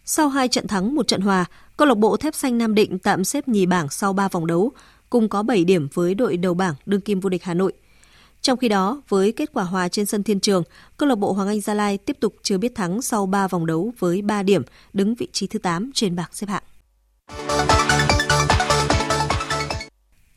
[0.06, 1.46] Sau hai trận thắng, một trận hòa,
[1.78, 4.72] câu lạc bộ Thép Xanh Nam Định tạm xếp nhì bảng sau 3 vòng đấu,
[5.10, 7.74] cùng có 7 điểm với đội đầu bảng đương kim vô địch Hà Nội.
[8.41, 10.64] Trong khi đó, với kết quả hòa trên sân Thiên Trường,
[10.98, 13.66] câu lạc bộ Hoàng Anh Gia Lai tiếp tục chưa biết thắng sau 3 vòng
[13.66, 14.62] đấu với 3 điểm,
[14.94, 16.64] đứng vị trí thứ 8 trên bảng xếp hạng.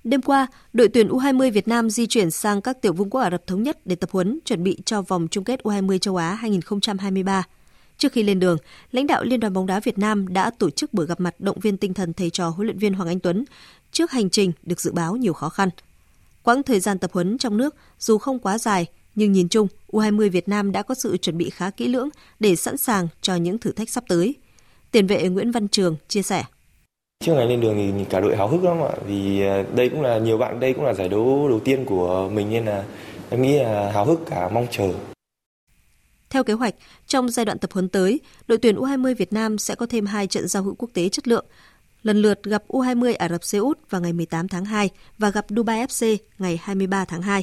[0.07, 3.31] Đêm qua, đội tuyển U20 Việt Nam di chuyển sang các tiểu vương quốc Ả
[3.31, 6.35] Rập Thống Nhất để tập huấn chuẩn bị cho vòng chung kết U20 châu Á
[6.35, 7.45] 2023.
[7.99, 8.59] Trước khi lên đường,
[8.93, 11.61] lãnh đạo Liên đoàn bóng đá Việt Nam đã tổ chức buổi gặp mặt động
[11.61, 13.45] viên tinh thần thầy trò huấn luyện viên Hoàng Anh Tuấn
[13.93, 15.69] trước hành trình được dự báo nhiều khó khăn.
[16.43, 20.31] Quãng thời gian tập huấn trong nước dù không quá dài, nhưng nhìn chung, U20
[20.31, 22.09] Việt Nam đã có sự chuẩn bị khá kỹ lưỡng
[22.41, 24.35] để sẵn sàng cho những thử thách sắp tới.
[24.91, 26.45] Tiền vệ Nguyễn Văn Trường chia sẻ.
[27.25, 30.03] Trước ngày lên đường thì cả đội háo hức lắm ạ, vì à, đây cũng
[30.03, 32.85] là nhiều bạn đây cũng là giải đấu đầu tiên của mình nên là
[33.31, 34.93] em nghĩ là háo hức cả mong chờ.
[36.31, 36.75] Theo kế hoạch,
[37.07, 40.27] trong giai đoạn tập huấn tới, đội tuyển U20 Việt Nam sẽ có thêm hai
[40.27, 41.47] trận giao hữu quốc tế chất lượng,
[42.03, 45.47] lần lượt gặp U20 Ả Rập Xê Út vào ngày 18 tháng 2 và gặp
[45.49, 47.43] Dubai FC ngày 23 tháng 2.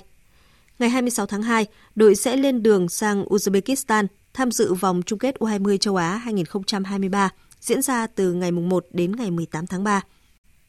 [0.80, 1.66] Ngày 26 tháng 2,
[1.96, 7.30] đội sẽ lên đường sang Uzbekistan tham dự vòng chung kết U20 châu Á 2023
[7.64, 10.02] diễn ra từ ngày 1 đến ngày 18 tháng 3.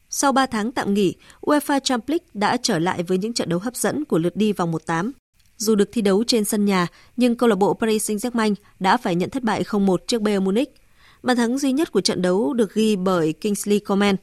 [0.09, 3.59] Sau 3 tháng tạm nghỉ, UEFA Champions League đã trở lại với những trận đấu
[3.59, 5.11] hấp dẫn của lượt đi vòng 1/8.
[5.57, 6.87] Dù được thi đấu trên sân nhà,
[7.17, 10.75] nhưng câu lạc bộ Paris Saint-Germain đã phải nhận thất bại 0-1 trước Bayern Munich.
[11.23, 14.15] Bàn thắng duy nhất của trận đấu được ghi bởi Kingsley Coman,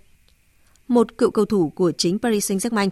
[0.88, 2.88] một cựu cầu thủ của chính Paris Saint-Germain.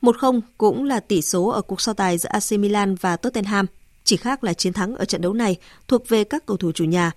[0.00, 3.66] 1-0 cũng là tỷ số ở cuộc so tài giữa AC Milan và Tottenham.
[4.04, 5.56] Chỉ khác là chiến thắng ở trận đấu này
[5.88, 7.12] thuộc về các cầu thủ chủ nhà.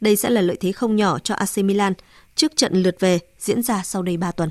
[0.00, 1.92] Đây sẽ là lợi thế không nhỏ cho AC Milan
[2.34, 4.50] trước trận lượt về diễn ra sau đây 3 tuần.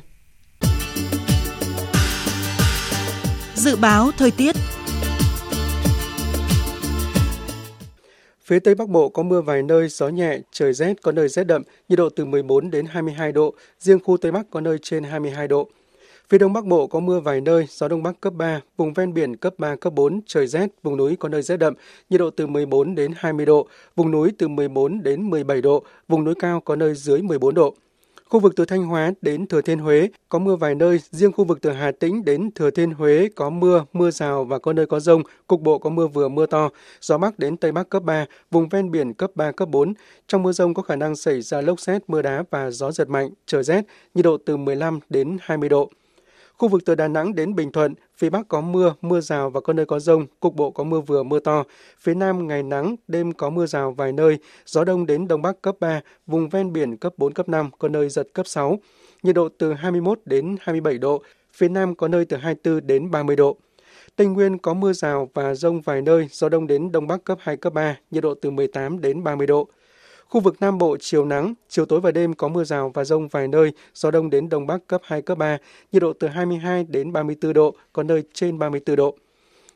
[3.55, 4.55] Dự báo thời tiết
[8.47, 11.43] Phía Tây Bắc Bộ có mưa vài nơi, gió nhẹ, trời rét, có nơi rét
[11.43, 15.03] đậm, nhiệt độ từ 14 đến 22 độ, riêng khu Tây Bắc có nơi trên
[15.03, 15.69] 22 độ.
[16.29, 19.13] Phía Đông Bắc Bộ có mưa vài nơi, gió Đông Bắc cấp 3, vùng ven
[19.13, 21.73] biển cấp 3, cấp 4, trời rét, vùng núi có nơi rét đậm,
[22.09, 26.23] nhiệt độ từ 14 đến 20 độ, vùng núi từ 14 đến 17 độ, vùng
[26.23, 27.73] núi cao có nơi dưới 14 độ.
[28.25, 31.43] Khu vực từ Thanh Hóa đến Thừa Thiên Huế có mưa vài nơi, riêng khu
[31.43, 34.85] vực từ Hà Tĩnh đến Thừa Thiên Huế có mưa, mưa rào và có nơi
[34.85, 36.69] có rông, cục bộ có mưa vừa mưa to,
[37.01, 39.93] gió Bắc đến Tây Bắc cấp 3, vùng ven biển cấp 3, cấp 4.
[40.27, 43.09] Trong mưa rông có khả năng xảy ra lốc xét, mưa đá và gió giật
[43.09, 43.81] mạnh, trời rét,
[44.13, 45.89] nhiệt độ từ 15 đến 20 độ.
[46.57, 49.61] Khu vực từ Đà Nẵng đến Bình Thuận, phía Bắc có mưa, mưa rào và
[49.61, 51.63] có nơi có rông, cục bộ có mưa vừa mưa to.
[51.99, 55.61] Phía Nam ngày nắng, đêm có mưa rào vài nơi, gió đông đến Đông Bắc
[55.61, 58.79] cấp 3, vùng ven biển cấp 4, cấp 5, có nơi giật cấp 6.
[59.23, 61.21] Nhiệt độ từ 21 đến 27 độ,
[61.53, 63.57] phía Nam có nơi từ 24 đến 30 độ.
[64.15, 67.37] Tây Nguyên có mưa rào và rông vài nơi, gió đông đến Đông Bắc cấp
[67.41, 69.67] 2, cấp 3, nhiệt độ từ 18 đến 30 độ.
[70.29, 73.27] Khu vực Nam Bộ chiều nắng, chiều tối và đêm có mưa rào và rông
[73.27, 75.57] vài nơi, gió đông đến đông bắc cấp 2, cấp 3,
[75.91, 79.17] nhiệt độ từ 22 đến 34 độ, có nơi trên 34 độ.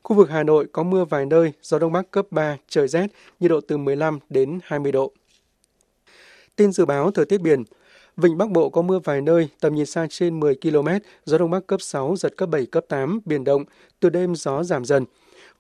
[0.04, 3.08] Khu vực Hà Nội có mưa vài nơi, gió đông bắc cấp 3, trời rét,
[3.40, 5.12] nhiệt độ từ 15 đến 20 độ.
[6.56, 7.64] Tin dự báo thời tiết biển,
[8.18, 10.88] Vịnh Bắc Bộ có mưa vài nơi, tầm nhìn xa trên 10 km,
[11.26, 13.64] gió đông bắc cấp 6, giật cấp 7, cấp 8, biển động,
[14.00, 15.06] từ đêm gió giảm dần.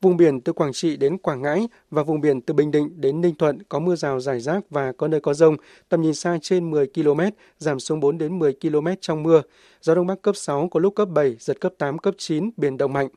[0.02, 3.22] Vùng biển từ Quảng Trị đến Quảng Ngãi và vùng biển từ Bình Định đến
[3.22, 5.58] Ninh Thuận có mưa rào rải rác và có nơi có rông,
[5.90, 7.20] tầm nhìn xa trên 10 km,
[7.58, 9.42] giảm xuống 4 đến 10 km trong mưa.
[9.82, 12.78] Gió Đông Bắc cấp 6 có lúc cấp 7, giật cấp 8, cấp 9, biển
[12.78, 13.08] động mạnh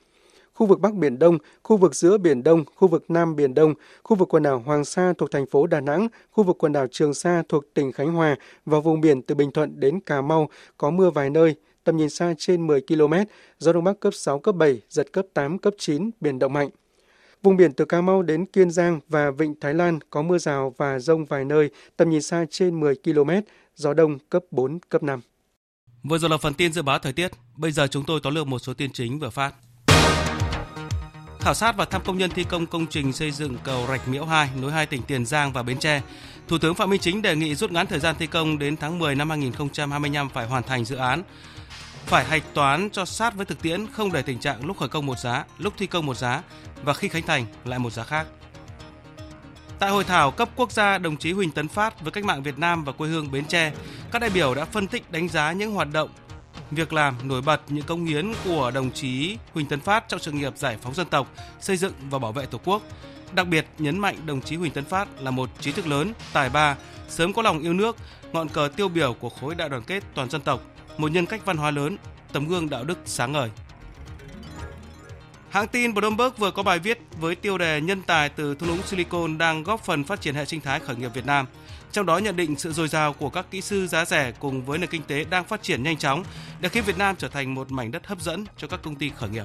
[0.54, 3.74] khu vực Bắc Biển Đông, khu vực giữa Biển Đông, khu vực Nam Biển Đông,
[4.02, 6.86] khu vực quần đảo Hoàng Sa thuộc thành phố Đà Nẵng, khu vực quần đảo
[6.90, 10.48] Trường Sa thuộc tỉnh Khánh Hòa và vùng biển từ Bình Thuận đến Cà Mau
[10.78, 11.54] có mưa vài nơi,
[11.84, 13.14] tầm nhìn xa trên 10 km,
[13.58, 16.68] gió Đông Bắc cấp 6, cấp 7, giật cấp 8, cấp 9, biển động mạnh.
[17.42, 20.74] Vùng biển từ Cà Mau đến Kiên Giang và Vịnh Thái Lan có mưa rào
[20.76, 23.30] và rông vài nơi, tầm nhìn xa trên 10 km,
[23.74, 25.20] gió đông cấp 4, cấp 5.
[26.02, 27.30] Vừa rồi là phần tin dự báo thời tiết.
[27.56, 29.54] Bây giờ chúng tôi tóm lược một số tin chính vừa phát.
[31.40, 34.24] Khảo sát và thăm công nhân thi công công trình xây dựng cầu Rạch Miễu
[34.24, 36.02] 2 nối hai tỉnh Tiền Giang và Bến Tre.
[36.48, 38.98] Thủ tướng Phạm Minh Chính đề nghị rút ngắn thời gian thi công đến tháng
[38.98, 41.22] 10 năm 2025 phải hoàn thành dự án.
[42.06, 45.06] Phải hạch toán cho sát với thực tiễn, không để tình trạng lúc khởi công
[45.06, 46.42] một giá, lúc thi công một giá
[46.82, 48.26] và khi khánh thành lại một giá khác.
[49.78, 52.58] Tại hội thảo cấp quốc gia đồng chí Huỳnh Tấn Phát với cách mạng Việt
[52.58, 53.72] Nam và quê hương Bến Tre,
[54.12, 56.10] các đại biểu đã phân tích đánh giá những hoạt động,
[56.70, 60.32] việc làm nổi bật những công hiến của đồng chí Huỳnh Tấn Phát trong sự
[60.32, 61.26] nghiệp giải phóng dân tộc,
[61.60, 62.82] xây dựng và bảo vệ Tổ quốc.
[63.32, 66.50] Đặc biệt nhấn mạnh đồng chí Huỳnh Tấn Phát là một trí thức lớn, tài
[66.50, 66.76] ba,
[67.08, 67.96] sớm có lòng yêu nước,
[68.32, 70.60] ngọn cờ tiêu biểu của khối đại đoàn kết toàn dân tộc,
[70.98, 71.96] một nhân cách văn hóa lớn,
[72.32, 73.50] tấm gương đạo đức sáng ngời.
[75.50, 78.82] Hãng tin Bloomberg vừa có bài viết với tiêu đề nhân tài từ thung lũng
[78.86, 81.46] Silicon đang góp phần phát triển hệ sinh thái khởi nghiệp Việt Nam.
[81.92, 84.78] Trong đó nhận định sự dồi dào của các kỹ sư giá rẻ cùng với
[84.78, 86.24] nền kinh tế đang phát triển nhanh chóng
[86.60, 89.10] đã khiến Việt Nam trở thành một mảnh đất hấp dẫn cho các công ty
[89.16, 89.44] khởi nghiệp.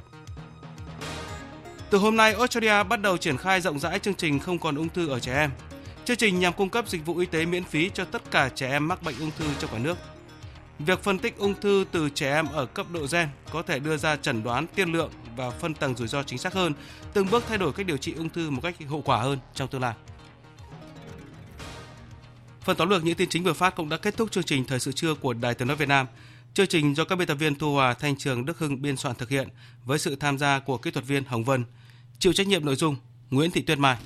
[1.90, 4.90] Từ hôm nay, Australia bắt đầu triển khai rộng rãi chương trình không còn ung
[4.90, 5.52] thư ở trẻ em.
[6.06, 8.70] Chương trình nhằm cung cấp dịch vụ y tế miễn phí cho tất cả trẻ
[8.72, 9.98] em mắc bệnh ung thư trong cả nước.
[10.80, 13.98] Việc phân tích ung thư từ trẻ em ở cấp độ gen có thể đưa
[13.98, 16.74] ra chẩn đoán tiên lượng và phân tầng rủi ro chính xác hơn,
[17.14, 19.68] từng bước thay đổi cách điều trị ung thư một cách hiệu quả hơn trong
[19.68, 19.94] tương lai.
[22.62, 24.80] Phần tóm lược những tin chính vừa phát cũng đã kết thúc chương trình Thời
[24.80, 26.08] sự trưa của Đài Tiếng nói Việt Nam.
[26.54, 29.16] Chương trình do các biên tập viên Thu Hòa, Thanh Trường, Đức Hưng biên soạn
[29.16, 29.48] thực hiện
[29.86, 31.64] với sự tham gia của kỹ thuật viên Hồng Vân.
[32.20, 32.96] Chịu trách nhiệm nội dung
[33.30, 33.98] Nguyễn Thị Tuyết Mai.